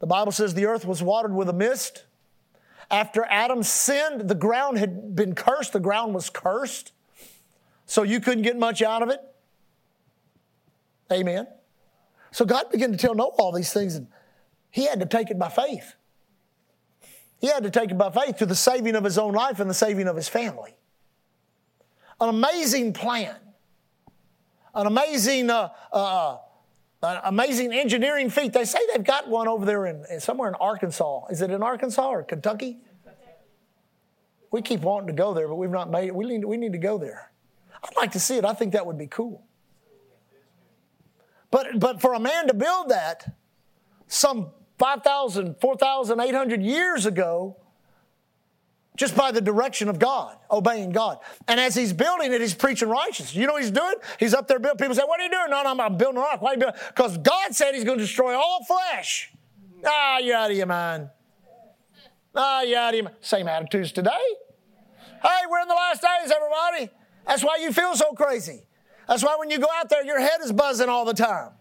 The 0.01 0.07
Bible 0.07 0.33
says 0.33 0.55
the 0.55 0.65
earth 0.65 0.87
was 0.87 1.03
watered 1.03 1.35
with 1.35 1.51
a 1.51 1.53
mist. 1.53 2.05
After 2.91 3.27
Adam 3.29 3.63
sinned, 3.63 4.27
the 4.27 4.35
ground 4.35 4.79
had 4.79 5.15
been 5.15 5.35
cursed. 5.35 5.75
The 5.75 5.81
ground 5.81 6.15
was 6.15 6.31
cursed. 6.31 6.93
So 7.85 8.03
you 8.03 8.19
couldn't 8.19 8.45
get 8.45 8.57
much 8.57 8.81
out 8.81 9.03
of 9.03 9.11
it. 9.11 9.21
Amen. 11.13 11.49
So 12.31 12.47
God 12.47 12.71
began 12.73 12.93
to 12.93 12.97
tell 12.97 13.15
Noah 13.15 13.29
all 13.37 13.53
these 13.53 13.75
things, 13.75 13.95
and 13.95 14.07
he 14.71 14.87
had 14.87 15.01
to 15.01 15.07
take 15.07 15.31
it 15.31 15.39
by 15.39 15.51
faith. 15.51 15.97
He 17.45 17.51
had 17.51 17.65
to 17.65 17.71
take 17.71 17.91
it 17.91 17.99
by 17.99 18.11
faith 18.11 18.39
to 18.39 18.47
the 18.47 18.55
saving 18.55 18.97
of 18.97 19.05
his 19.05 19.19
own 19.19 19.35
life 19.35 19.61
and 19.61 19.69
the 19.69 19.75
saving 19.75 20.09
of 20.09 20.17
his 20.17 20.31
family. 20.31 20.75
An 22.19 22.31
amazing 22.31 22.95
plan, 22.95 23.37
an 24.75 24.87
amazing, 24.87 25.51
uh, 25.51 25.69
uh, 25.93 26.39
uh, 27.03 27.21
amazing 27.23 27.71
engineering 27.75 28.31
feat. 28.31 28.55
They 28.55 28.65
say 28.65 28.79
they've 28.91 29.05
got 29.05 29.29
one 29.29 29.47
over 29.47 29.67
there 29.67 29.85
in 29.85 30.21
somewhere 30.21 30.49
in 30.49 30.55
Arkansas. 30.55 31.27
Is 31.27 31.43
it 31.43 31.51
in 31.51 31.63
Arkansas 31.63 32.09
or 32.09 32.23
Kentucky? 32.23 32.79
We 34.51 34.63
keep 34.63 34.81
wanting 34.81 35.09
to 35.09 35.13
go 35.13 35.35
there, 35.35 35.47
but 35.47 35.57
we've 35.57 35.69
not 35.69 35.91
made 35.91 36.07
it. 36.07 36.15
We 36.15 36.25
need, 36.25 36.47
we 36.47 36.57
need 36.57 36.73
to 36.73 36.79
go 36.79 36.97
there. 36.97 37.31
I'd 37.83 37.95
like 37.95 38.13
to 38.13 38.21
see 38.21 38.39
it. 38.39 38.47
I 38.47 38.55
think 38.55 38.73
that 38.73 38.87
would 38.87 38.97
be 38.97 39.07
cool. 39.07 39.45
But, 41.51 41.79
but 41.79 42.01
for 42.01 42.15
a 42.15 42.21
man 42.21 42.47
to 42.47 42.55
build 42.55 42.89
that, 42.89 43.37
some 44.07 44.51
5,000, 44.85 45.57
4,800 45.63 46.63
years 46.63 47.07
ago 47.07 47.57
just 48.99 49.17
by 49.17 49.33
the 49.33 49.41
direction 49.41 49.89
of 49.89 49.99
God, 49.99 50.37
obeying 50.51 50.93
God. 50.93 51.21
And 51.49 51.59
as 51.59 51.75
he's 51.75 51.95
building 51.95 52.35
it, 52.35 52.43
he's 52.43 52.53
preaching 52.53 52.91
righteousness. 52.91 53.35
You 53.35 53.47
know 53.47 53.55
what 53.55 53.63
he's 53.63 53.71
doing? 53.71 53.95
He's 54.21 54.35
up 54.35 54.47
there 54.47 54.59
building. 54.59 54.77
People 54.77 54.95
say, 54.95 55.05
What 55.07 55.21
are 55.21 55.25
you 55.25 55.31
doing? 55.31 55.47
No, 55.49 55.63
no, 55.63 55.83
I'm 55.83 55.97
building 55.97 56.19
a 56.19 56.21
rock. 56.21 56.43
Why 56.43 56.51
are 56.51 56.53
you 56.53 56.61
building? 56.61 56.79
Because 56.89 57.17
God 57.17 57.55
said 57.55 57.75
he's 57.75 57.85
going 57.85 57.97
to 57.97 58.05
destroy 58.05 58.35
all 58.35 58.63
flesh. 58.65 59.33
Ah, 59.87 60.19
you're 60.19 60.37
out 60.37 60.51
of 60.51 60.57
your 60.59 60.67
mind. 60.67 61.09
Ah, 62.35 62.61
you're 62.61 62.79
out 62.79 62.91
of 62.91 62.95
your 62.95 63.05
mind. 63.05 63.17
Same 63.23 63.49
attitudes 63.49 63.91
today. 63.91 64.11
Hey, 65.23 65.47
we're 65.51 65.61
in 65.61 65.69
the 65.69 65.75
last 65.75 66.03
days, 66.03 66.31
everybody. 66.31 66.93
That's 67.27 67.43
why 67.43 67.57
you 67.59 67.73
feel 67.73 67.97
so 67.97 68.13
crazy. 68.13 68.67
That's 69.09 69.25
why 69.25 69.37
when 69.39 69.49
you 69.49 69.59
go 69.59 69.69
out 69.79 69.89
there, 69.89 70.05
your 70.05 70.21
head 70.21 70.41
is 70.43 70.53
buzzing 70.53 70.91
all 70.91 71.07
the 71.07 71.15
time 71.15 71.53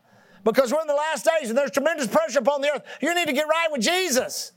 because 0.44 0.72
we're 0.72 0.82
in 0.82 0.88
the 0.88 0.94
last 0.94 1.26
days 1.26 1.50
and 1.50 1.58
there's 1.58 1.72
tremendous 1.72 2.08
pressure 2.08 2.40
upon 2.40 2.62
the 2.62 2.70
earth. 2.70 2.84
You 3.02 3.14
need 3.16 3.28
to 3.28 3.34
get 3.34 3.48
right 3.48 3.68
with 3.72 3.82
Jesus. 3.82 4.52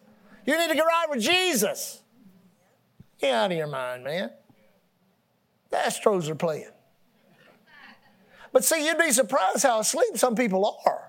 You 0.45 0.59
need 0.59 0.69
to 0.69 0.75
get 0.75 0.85
right 0.85 1.07
with 1.09 1.21
Jesus. 1.21 2.03
Get 3.21 3.35
out 3.35 3.51
of 3.51 3.57
your 3.57 3.67
mind, 3.67 4.05
man. 4.05 4.31
The 5.71 5.77
Astros 5.77 6.29
are 6.29 6.35
playing. 6.35 6.71
But 8.53 8.65
see, 8.65 8.87
you'd 8.87 8.99
be 8.99 9.11
surprised 9.13 9.63
how 9.63 9.81
asleep 9.81 10.17
some 10.17 10.35
people 10.35 10.79
are. 10.87 11.06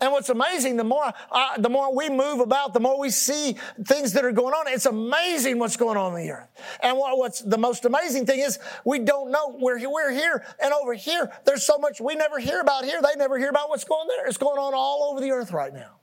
And 0.00 0.12
what's 0.12 0.28
amazing, 0.28 0.76
the 0.76 0.84
more, 0.84 1.12
uh, 1.32 1.58
the 1.58 1.68
more 1.68 1.92
we 1.94 2.08
move 2.08 2.38
about, 2.38 2.72
the 2.72 2.78
more 2.78 3.00
we 3.00 3.10
see 3.10 3.56
things 3.84 4.12
that 4.12 4.24
are 4.24 4.30
going 4.30 4.54
on. 4.54 4.68
It's 4.68 4.86
amazing 4.86 5.58
what's 5.58 5.76
going 5.76 5.96
on 5.96 6.14
in 6.14 6.24
the 6.24 6.32
earth. 6.32 6.48
And 6.80 6.96
what, 6.96 7.18
what's 7.18 7.40
the 7.40 7.58
most 7.58 7.84
amazing 7.84 8.24
thing 8.24 8.38
is 8.38 8.60
we 8.84 9.00
don't 9.00 9.32
know. 9.32 9.56
We're, 9.58 9.78
we're 9.90 10.12
here 10.12 10.44
and 10.62 10.72
over 10.72 10.94
here. 10.94 11.32
There's 11.44 11.64
so 11.64 11.78
much 11.78 12.00
we 12.00 12.14
never 12.14 12.38
hear 12.38 12.60
about 12.60 12.84
here. 12.84 13.00
They 13.02 13.16
never 13.16 13.38
hear 13.38 13.50
about 13.50 13.70
what's 13.70 13.82
going 13.82 14.06
there. 14.06 14.26
It's 14.26 14.36
going 14.36 14.58
on 14.58 14.72
all 14.72 15.10
over 15.10 15.20
the 15.20 15.32
earth 15.32 15.50
right 15.50 15.74
now. 15.74 15.96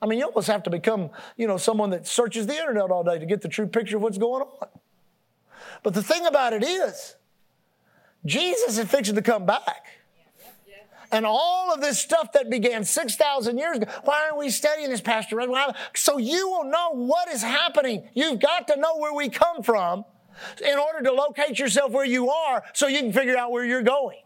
I 0.00 0.06
mean, 0.06 0.20
you 0.20 0.26
almost 0.26 0.46
have 0.46 0.62
to 0.62 0.70
become, 0.70 1.10
you 1.36 1.48
know, 1.48 1.56
someone 1.56 1.90
that 1.90 2.06
searches 2.06 2.46
the 2.46 2.54
internet 2.54 2.92
all 2.92 3.02
day 3.02 3.18
to 3.18 3.26
get 3.26 3.40
the 3.40 3.48
true 3.48 3.66
picture 3.66 3.96
of 3.96 4.04
what's 4.04 4.18
going 4.18 4.42
on. 4.42 4.68
But 5.82 5.94
the 5.94 6.02
thing 6.02 6.26
about 6.26 6.52
it 6.52 6.62
is, 6.62 7.16
Jesus 8.24 8.78
is 8.78 8.88
fixing 8.88 9.16
to 9.16 9.22
come 9.22 9.46
back. 9.46 9.97
And 11.10 11.24
all 11.24 11.72
of 11.72 11.80
this 11.80 11.98
stuff 11.98 12.32
that 12.32 12.50
began 12.50 12.84
6,000 12.84 13.58
years 13.58 13.78
ago. 13.78 13.90
Why 14.04 14.24
aren't 14.24 14.38
we 14.38 14.50
studying 14.50 14.90
this, 14.90 15.00
Pastor? 15.00 15.40
So 15.94 16.18
you 16.18 16.48
will 16.48 16.64
know 16.64 16.90
what 16.92 17.28
is 17.28 17.42
happening. 17.42 18.08
You've 18.14 18.40
got 18.40 18.68
to 18.68 18.76
know 18.76 18.98
where 18.98 19.14
we 19.14 19.30
come 19.30 19.62
from 19.62 20.04
in 20.64 20.78
order 20.78 21.02
to 21.04 21.12
locate 21.12 21.58
yourself 21.58 21.92
where 21.92 22.04
you 22.04 22.30
are 22.30 22.62
so 22.74 22.86
you 22.86 23.00
can 23.00 23.12
figure 23.12 23.36
out 23.36 23.50
where 23.50 23.64
you're 23.64 23.82
going. 23.82 24.18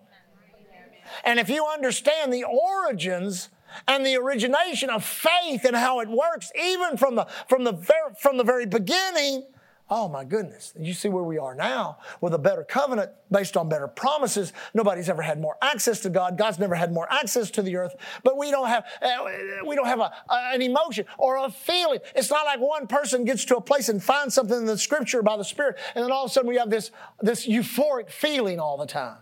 And 1.25 1.39
if 1.39 1.49
you 1.49 1.67
understand 1.67 2.33
the 2.33 2.45
origins 2.45 3.49
and 3.87 4.05
the 4.05 4.17
origination 4.17 4.91
of 4.91 5.05
faith 5.05 5.65
and 5.65 5.77
how 5.77 6.01
it 6.01 6.09
works, 6.09 6.51
even 6.61 6.97
from 6.97 7.15
the, 7.15 7.27
from 7.49 7.65
the, 7.65 7.73
very, 7.73 8.15
from 8.21 8.37
the 8.37 8.45
very 8.45 8.67
beginning, 8.67 9.45
Oh 9.95 10.09
my 10.09 10.25
goodness. 10.25 10.73
You 10.81 10.95
see 10.95 11.11
where 11.11 11.23
we 11.23 11.37
are 11.37 11.55
now 11.55 11.99
with 12.23 12.33
a 12.33 12.39
better 12.39 12.65
covenant 12.65 13.11
based 13.31 13.59
on 13.59 13.69
better 13.69 13.87
promises. 13.87 14.55
Nobody's 14.73 15.11
ever 15.11 15.21
had 15.21 15.39
more 15.39 15.59
access 15.61 16.01
to 16.01 16.09
God. 16.09 16.39
God's 16.39 16.59
never 16.59 16.75
had 16.75 16.95
more 16.95 17.07
access 17.13 17.51
to 17.51 17.63
the 17.63 17.77
earth, 17.77 17.95
but 18.25 18.39
we 18.39 18.51
don't 18.51 18.69
have, 18.69 18.87
uh, 19.03 19.27
we 19.67 19.77
don't 19.77 19.85
have 19.85 20.01
a, 20.01 20.11
an 20.31 20.63
emotion 20.63 21.05
or 21.19 21.45
a 21.45 21.51
feeling. 21.51 21.99
It's 22.17 22.31
not 22.31 22.47
like 22.47 22.59
one 22.59 22.87
person 22.87 23.27
gets 23.27 23.45
to 23.45 23.57
a 23.59 23.61
place 23.61 23.91
and 23.91 24.03
finds 24.03 24.35
something 24.35 24.57
in 24.57 24.65
the 24.65 24.79
scripture 24.79 25.21
by 25.21 25.37
the 25.37 25.45
Spirit, 25.45 25.77
and 25.95 26.03
then 26.03 26.11
all 26.11 26.25
of 26.25 26.31
a 26.31 26.33
sudden 26.33 26.49
we 26.49 26.57
have 26.57 26.71
this, 26.71 26.91
this 27.21 27.47
euphoric 27.47 28.09
feeling 28.09 28.59
all 28.59 28.79
the 28.79 28.87
time. 28.87 29.19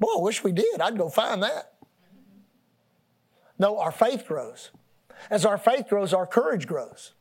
Boy, 0.00 0.08
I 0.18 0.20
wish 0.20 0.42
we 0.42 0.50
did. 0.50 0.80
I'd 0.80 0.98
go 0.98 1.08
find 1.08 1.40
that. 1.44 1.74
No, 3.60 3.78
our 3.78 3.92
faith 3.92 4.26
grows. 4.26 4.72
As 5.30 5.46
our 5.46 5.56
faith 5.56 5.86
grows, 5.88 6.12
our 6.12 6.26
courage 6.26 6.66
grows. 6.66 7.12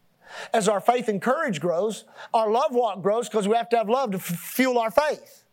As 0.53 0.67
our 0.67 0.79
faith 0.79 1.07
and 1.07 1.21
courage 1.21 1.59
grows, 1.59 2.05
our 2.33 2.49
love 2.49 2.73
walk 2.73 3.01
grows 3.01 3.29
because 3.29 3.47
we 3.47 3.55
have 3.55 3.69
to 3.69 3.77
have 3.77 3.89
love 3.89 4.11
to 4.11 4.17
f- 4.17 4.23
fuel 4.23 4.77
our 4.77 4.91
faith. 4.91 5.43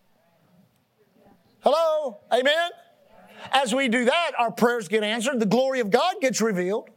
Hello? 1.60 2.18
Amen? 2.32 2.70
As 3.52 3.74
we 3.74 3.88
do 3.88 4.04
that, 4.04 4.32
our 4.38 4.50
prayers 4.50 4.88
get 4.88 5.02
answered, 5.02 5.40
the 5.40 5.46
glory 5.46 5.80
of 5.80 5.90
God 5.90 6.16
gets 6.20 6.40
revealed. 6.40 6.90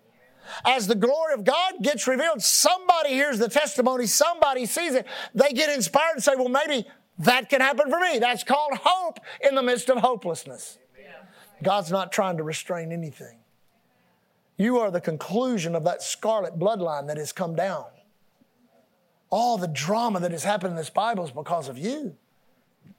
As 0.65 0.87
the 0.87 0.95
glory 0.95 1.33
of 1.33 1.43
God 1.43 1.75
gets 1.81 2.07
revealed, 2.07 2.41
somebody 2.41 3.09
hears 3.09 3.37
the 3.37 3.49
testimony, 3.49 4.05
somebody 4.05 4.65
sees 4.65 4.93
it, 4.95 5.05
they 5.33 5.49
get 5.49 5.69
inspired 5.69 6.13
and 6.13 6.23
say, 6.23 6.33
Well, 6.37 6.47
maybe 6.47 6.87
that 7.19 7.49
can 7.49 7.61
happen 7.61 7.89
for 7.89 7.99
me. 7.99 8.19
That's 8.19 8.43
called 8.43 8.73
hope 8.81 9.19
in 9.41 9.55
the 9.55 9.63
midst 9.63 9.89
of 9.89 9.97
hopelessness. 9.97 10.77
God's 11.63 11.91
not 11.91 12.11
trying 12.11 12.37
to 12.37 12.43
restrain 12.43 12.91
anything. 12.91 13.39
You 14.57 14.79
are 14.79 14.89
the 14.89 15.01
conclusion 15.01 15.75
of 15.75 15.83
that 15.83 16.01
scarlet 16.01 16.57
bloodline 16.57 17.07
that 17.07 17.17
has 17.17 17.31
come 17.31 17.55
down. 17.55 17.85
All 19.29 19.57
the 19.57 19.67
drama 19.67 20.19
that 20.21 20.31
has 20.31 20.43
happened 20.43 20.71
in 20.71 20.77
this 20.77 20.89
Bible 20.89 21.25
is 21.25 21.31
because 21.31 21.69
of 21.69 21.77
you. 21.77 22.15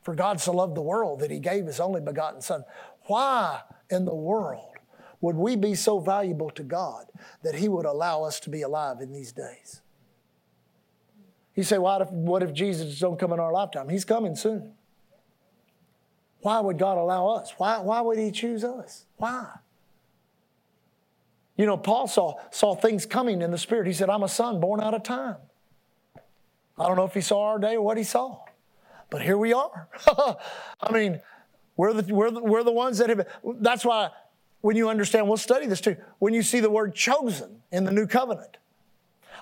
For 0.02 0.14
God 0.14 0.40
so 0.40 0.52
loved 0.52 0.76
the 0.76 0.82
world 0.82 1.20
that 1.20 1.30
he 1.30 1.40
gave 1.40 1.66
his 1.66 1.80
only 1.80 2.00
begotten 2.00 2.40
Son. 2.40 2.64
Why 3.06 3.62
in 3.90 4.04
the 4.04 4.14
world 4.14 4.76
would 5.20 5.36
we 5.36 5.56
be 5.56 5.74
so 5.74 5.98
valuable 5.98 6.50
to 6.50 6.62
God 6.62 7.06
that 7.42 7.56
he 7.56 7.68
would 7.68 7.86
allow 7.86 8.22
us 8.22 8.38
to 8.40 8.50
be 8.50 8.62
alive 8.62 9.00
in 9.00 9.12
these 9.12 9.32
days? 9.32 9.80
You 11.56 11.64
say, 11.64 11.78
what 11.78 12.02
if, 12.02 12.10
what 12.12 12.42
if 12.44 12.52
Jesus 12.52 13.00
don't 13.00 13.18
come 13.18 13.32
in 13.32 13.40
our 13.40 13.52
lifetime? 13.52 13.88
He's 13.88 14.04
coming 14.04 14.36
soon. 14.36 14.74
Why 16.40 16.60
would 16.60 16.78
God 16.78 16.98
allow 16.98 17.28
us? 17.28 17.52
Why, 17.56 17.80
why 17.80 18.00
would 18.00 18.18
he 18.18 18.30
choose 18.30 18.62
us? 18.62 19.06
Why? 19.16 19.48
You 21.58 21.66
know, 21.66 21.76
Paul 21.76 22.06
saw, 22.06 22.36
saw 22.50 22.76
things 22.76 23.04
coming 23.04 23.42
in 23.42 23.50
the 23.50 23.58
Spirit. 23.58 23.88
He 23.88 23.92
said, 23.92 24.08
I'm 24.08 24.22
a 24.22 24.28
son 24.28 24.60
born 24.60 24.80
out 24.80 24.94
of 24.94 25.02
time. 25.02 25.36
I 26.78 26.86
don't 26.86 26.96
know 26.96 27.04
if 27.04 27.14
he 27.14 27.20
saw 27.20 27.48
our 27.48 27.58
day 27.58 27.74
or 27.74 27.82
what 27.82 27.98
he 27.98 28.04
saw, 28.04 28.38
but 29.10 29.22
here 29.22 29.36
we 29.36 29.52
are. 29.52 29.88
I 30.80 30.92
mean, 30.92 31.20
we're 31.76 31.92
the, 31.92 32.14
we're, 32.14 32.30
the, 32.30 32.40
we're 32.40 32.62
the 32.62 32.72
ones 32.72 32.98
that 32.98 33.08
have, 33.08 33.26
that's 33.60 33.84
why 33.84 34.10
when 34.60 34.76
you 34.76 34.88
understand, 34.88 35.26
we'll 35.26 35.36
study 35.36 35.66
this 35.66 35.80
too, 35.80 35.96
when 36.20 36.32
you 36.32 36.42
see 36.42 36.60
the 36.60 36.70
word 36.70 36.94
chosen 36.94 37.62
in 37.72 37.84
the 37.84 37.90
new 37.90 38.06
covenant, 38.06 38.56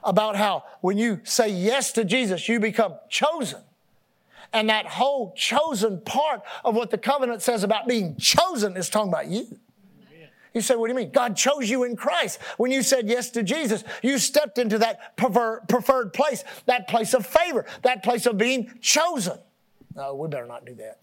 about 0.03 0.37
how 0.37 0.65
when 0.81 0.97
you 0.97 1.21
say 1.25 1.49
yes 1.49 1.93
to 1.93 2.05
Jesus, 2.05 2.49
you 2.49 2.61
become 2.61 2.95
chosen. 3.11 3.61
And 4.53 4.71
that 4.71 4.87
whole 4.87 5.35
chosen 5.37 6.01
part 6.01 6.43
of 6.65 6.75
what 6.75 6.91
the 6.91 6.99
covenant 6.99 7.43
says 7.43 7.65
about 7.65 7.87
being 7.87 8.17
chosen 8.17 8.77
is 8.77 8.89
talking 8.89 9.11
about 9.11 9.27
you. 9.27 9.59
You 10.57 10.63
say, 10.63 10.75
what 10.75 10.87
do 10.87 10.95
you 10.95 10.99
mean? 10.99 11.11
God 11.11 11.37
chose 11.37 11.69
you 11.69 11.85
in 11.85 11.97
Christ. 11.97 12.39
When 12.57 12.71
you 12.71 12.83
said 12.83 13.11
yes 13.11 13.29
to 13.33 13.43
Jesus, 13.43 13.85
you 14.03 14.17
stepped 14.17 14.57
into 14.57 14.79
that 14.79 15.15
preferred 15.19 16.15
place, 16.15 16.45
that 16.65 16.89
place 16.89 17.13
of 17.13 17.27
favor, 17.27 17.67
that 17.83 18.03
place 18.03 18.25
of 18.25 18.39
being 18.39 18.73
chosen. 18.81 19.37
No, 19.95 20.15
we 20.15 20.29
better 20.29 20.47
not 20.47 20.65
do 20.65 20.75
that. 20.77 21.01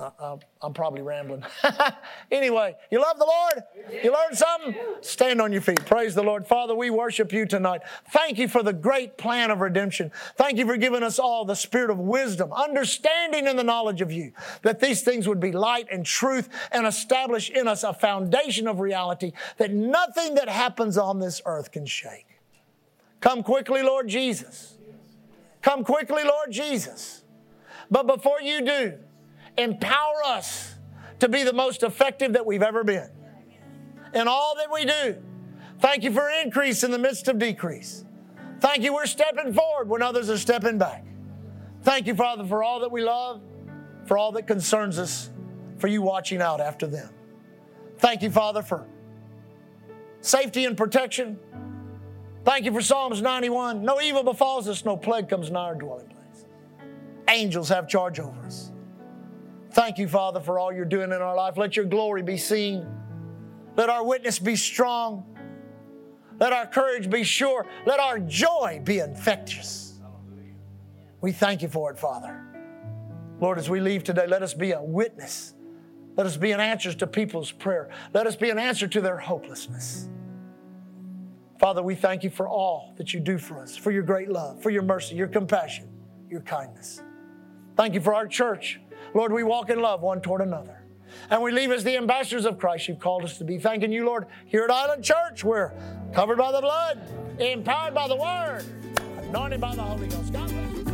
Uh, 0.00 0.36
I'm 0.62 0.72
probably 0.72 1.02
rambling. 1.02 1.42
anyway, 2.30 2.76
you 2.90 3.00
love 3.00 3.18
the 3.18 3.24
Lord? 3.24 3.64
You 4.04 4.12
learned 4.12 4.38
something? 4.38 4.76
Stand 5.00 5.40
on 5.40 5.52
your 5.52 5.60
feet. 5.60 5.84
Praise 5.86 6.14
the 6.14 6.22
Lord. 6.22 6.46
Father, 6.46 6.74
we 6.74 6.90
worship 6.90 7.32
you 7.32 7.46
tonight. 7.46 7.80
Thank 8.12 8.38
you 8.38 8.46
for 8.46 8.62
the 8.62 8.72
great 8.72 9.18
plan 9.18 9.50
of 9.50 9.60
redemption. 9.60 10.12
Thank 10.36 10.58
you 10.58 10.66
for 10.66 10.76
giving 10.76 11.02
us 11.02 11.18
all 11.18 11.44
the 11.44 11.56
spirit 11.56 11.90
of 11.90 11.98
wisdom, 11.98 12.52
understanding, 12.52 13.48
and 13.48 13.58
the 13.58 13.64
knowledge 13.64 14.00
of 14.00 14.12
you, 14.12 14.32
that 14.62 14.78
these 14.78 15.02
things 15.02 15.26
would 15.26 15.40
be 15.40 15.50
light 15.50 15.88
and 15.90 16.06
truth 16.06 16.48
and 16.70 16.86
establish 16.86 17.50
in 17.50 17.66
us 17.66 17.82
a 17.82 17.92
foundation 17.92 18.68
of 18.68 18.78
reality 18.78 19.32
that 19.56 19.72
nothing 19.72 20.36
that 20.36 20.48
happens 20.48 20.96
on 20.96 21.18
this 21.18 21.42
earth 21.44 21.72
can 21.72 21.86
shake. 21.86 22.26
Come 23.20 23.42
quickly, 23.42 23.82
Lord 23.82 24.06
Jesus. 24.06 24.76
Come 25.60 25.82
quickly, 25.82 26.22
Lord 26.22 26.52
Jesus. 26.52 27.24
But 27.90 28.06
before 28.06 28.40
you 28.40 28.64
do, 28.64 28.98
empower 29.58 30.24
us 30.24 30.74
to 31.18 31.28
be 31.28 31.42
the 31.42 31.52
most 31.52 31.82
effective 31.82 32.32
that 32.34 32.46
we've 32.46 32.62
ever 32.62 32.84
been 32.84 33.10
in 34.14 34.28
all 34.28 34.54
that 34.56 34.72
we 34.72 34.84
do. 34.84 35.16
Thank 35.80 36.02
you 36.02 36.12
for 36.12 36.28
increase 36.30 36.82
in 36.82 36.90
the 36.90 36.98
midst 36.98 37.28
of 37.28 37.38
decrease. 37.38 38.04
Thank 38.60 38.82
you, 38.82 38.94
we're 38.94 39.06
stepping 39.06 39.52
forward 39.52 39.88
when 39.88 40.02
others 40.02 40.30
are 40.30 40.38
stepping 40.38 40.78
back. 40.78 41.04
Thank 41.82 42.06
you, 42.06 42.14
Father, 42.14 42.44
for 42.44 42.62
all 42.62 42.80
that 42.80 42.90
we 42.90 43.02
love, 43.02 43.40
for 44.06 44.18
all 44.18 44.32
that 44.32 44.46
concerns 44.46 44.98
us, 44.98 45.30
for 45.78 45.86
you 45.86 46.02
watching 46.02 46.42
out 46.42 46.60
after 46.60 46.86
them. 46.86 47.10
Thank 47.98 48.22
you, 48.22 48.30
Father, 48.30 48.62
for 48.62 48.86
safety 50.20 50.64
and 50.64 50.76
protection. 50.76 51.38
Thank 52.44 52.64
you 52.64 52.72
for 52.72 52.80
Psalms 52.80 53.22
91. 53.22 53.82
No 53.82 54.00
evil 54.00 54.22
befalls 54.22 54.68
us, 54.68 54.84
no 54.84 54.96
plague 54.96 55.28
comes 55.28 55.50
nigh 55.50 55.60
our 55.60 55.74
dwelling 55.74 56.08
place. 56.08 56.46
Angels 57.28 57.68
have 57.68 57.88
charge 57.88 58.18
over 58.18 58.40
us. 58.40 58.72
Thank 59.78 59.98
you, 59.98 60.08
Father, 60.08 60.40
for 60.40 60.58
all 60.58 60.72
you're 60.72 60.84
doing 60.84 61.12
in 61.12 61.22
our 61.22 61.36
life. 61.36 61.56
Let 61.56 61.76
your 61.76 61.84
glory 61.84 62.20
be 62.20 62.36
seen. 62.36 62.84
Let 63.76 63.88
our 63.88 64.04
witness 64.04 64.40
be 64.40 64.56
strong. 64.56 65.24
Let 66.40 66.52
our 66.52 66.66
courage 66.66 67.08
be 67.08 67.22
sure. 67.22 67.64
Let 67.86 68.00
our 68.00 68.18
joy 68.18 68.82
be 68.82 68.98
infectious. 68.98 70.00
We 71.20 71.30
thank 71.30 71.62
you 71.62 71.68
for 71.68 71.92
it, 71.92 71.98
Father. 72.00 72.44
Lord, 73.38 73.56
as 73.56 73.70
we 73.70 73.78
leave 73.78 74.02
today, 74.02 74.26
let 74.26 74.42
us 74.42 74.52
be 74.52 74.72
a 74.72 74.82
witness. 74.82 75.54
Let 76.16 76.26
us 76.26 76.36
be 76.36 76.50
an 76.50 76.58
answer 76.58 76.92
to 76.92 77.06
people's 77.06 77.52
prayer. 77.52 77.88
Let 78.12 78.26
us 78.26 78.34
be 78.34 78.50
an 78.50 78.58
answer 78.58 78.88
to 78.88 79.00
their 79.00 79.18
hopelessness. 79.18 80.08
Father, 81.60 81.84
we 81.84 81.94
thank 81.94 82.24
you 82.24 82.30
for 82.30 82.48
all 82.48 82.94
that 82.98 83.14
you 83.14 83.20
do 83.20 83.38
for 83.38 83.62
us, 83.62 83.76
for 83.76 83.92
your 83.92 84.02
great 84.02 84.28
love, 84.28 84.60
for 84.60 84.70
your 84.70 84.82
mercy, 84.82 85.14
your 85.14 85.28
compassion, 85.28 85.88
your 86.28 86.40
kindness. 86.40 87.00
Thank 87.76 87.94
you 87.94 88.00
for 88.00 88.12
our 88.12 88.26
church. 88.26 88.80
Lord, 89.14 89.32
we 89.32 89.42
walk 89.42 89.70
in 89.70 89.80
love 89.80 90.02
one 90.02 90.20
toward 90.20 90.42
another. 90.42 90.82
And 91.30 91.42
we 91.42 91.52
leave 91.52 91.70
as 91.70 91.84
the 91.84 91.96
ambassadors 91.96 92.44
of 92.44 92.58
Christ 92.58 92.88
you've 92.88 92.98
called 92.98 93.24
us 93.24 93.38
to 93.38 93.44
be. 93.44 93.58
Thanking 93.58 93.92
you, 93.92 94.04
Lord, 94.04 94.26
here 94.46 94.64
at 94.64 94.70
Island 94.70 95.04
Church, 95.04 95.42
we're 95.44 95.72
covered 96.12 96.36
by 96.38 96.52
the 96.52 96.60
blood, 96.60 97.00
empowered 97.38 97.94
by 97.94 98.08
the 98.08 98.16
word, 98.16 98.64
anointed 99.22 99.60
by 99.60 99.74
the 99.74 99.82
Holy 99.82 100.08
Ghost. 100.08 100.32
God 100.32 100.48
bless 100.48 100.76
you. 100.76 100.84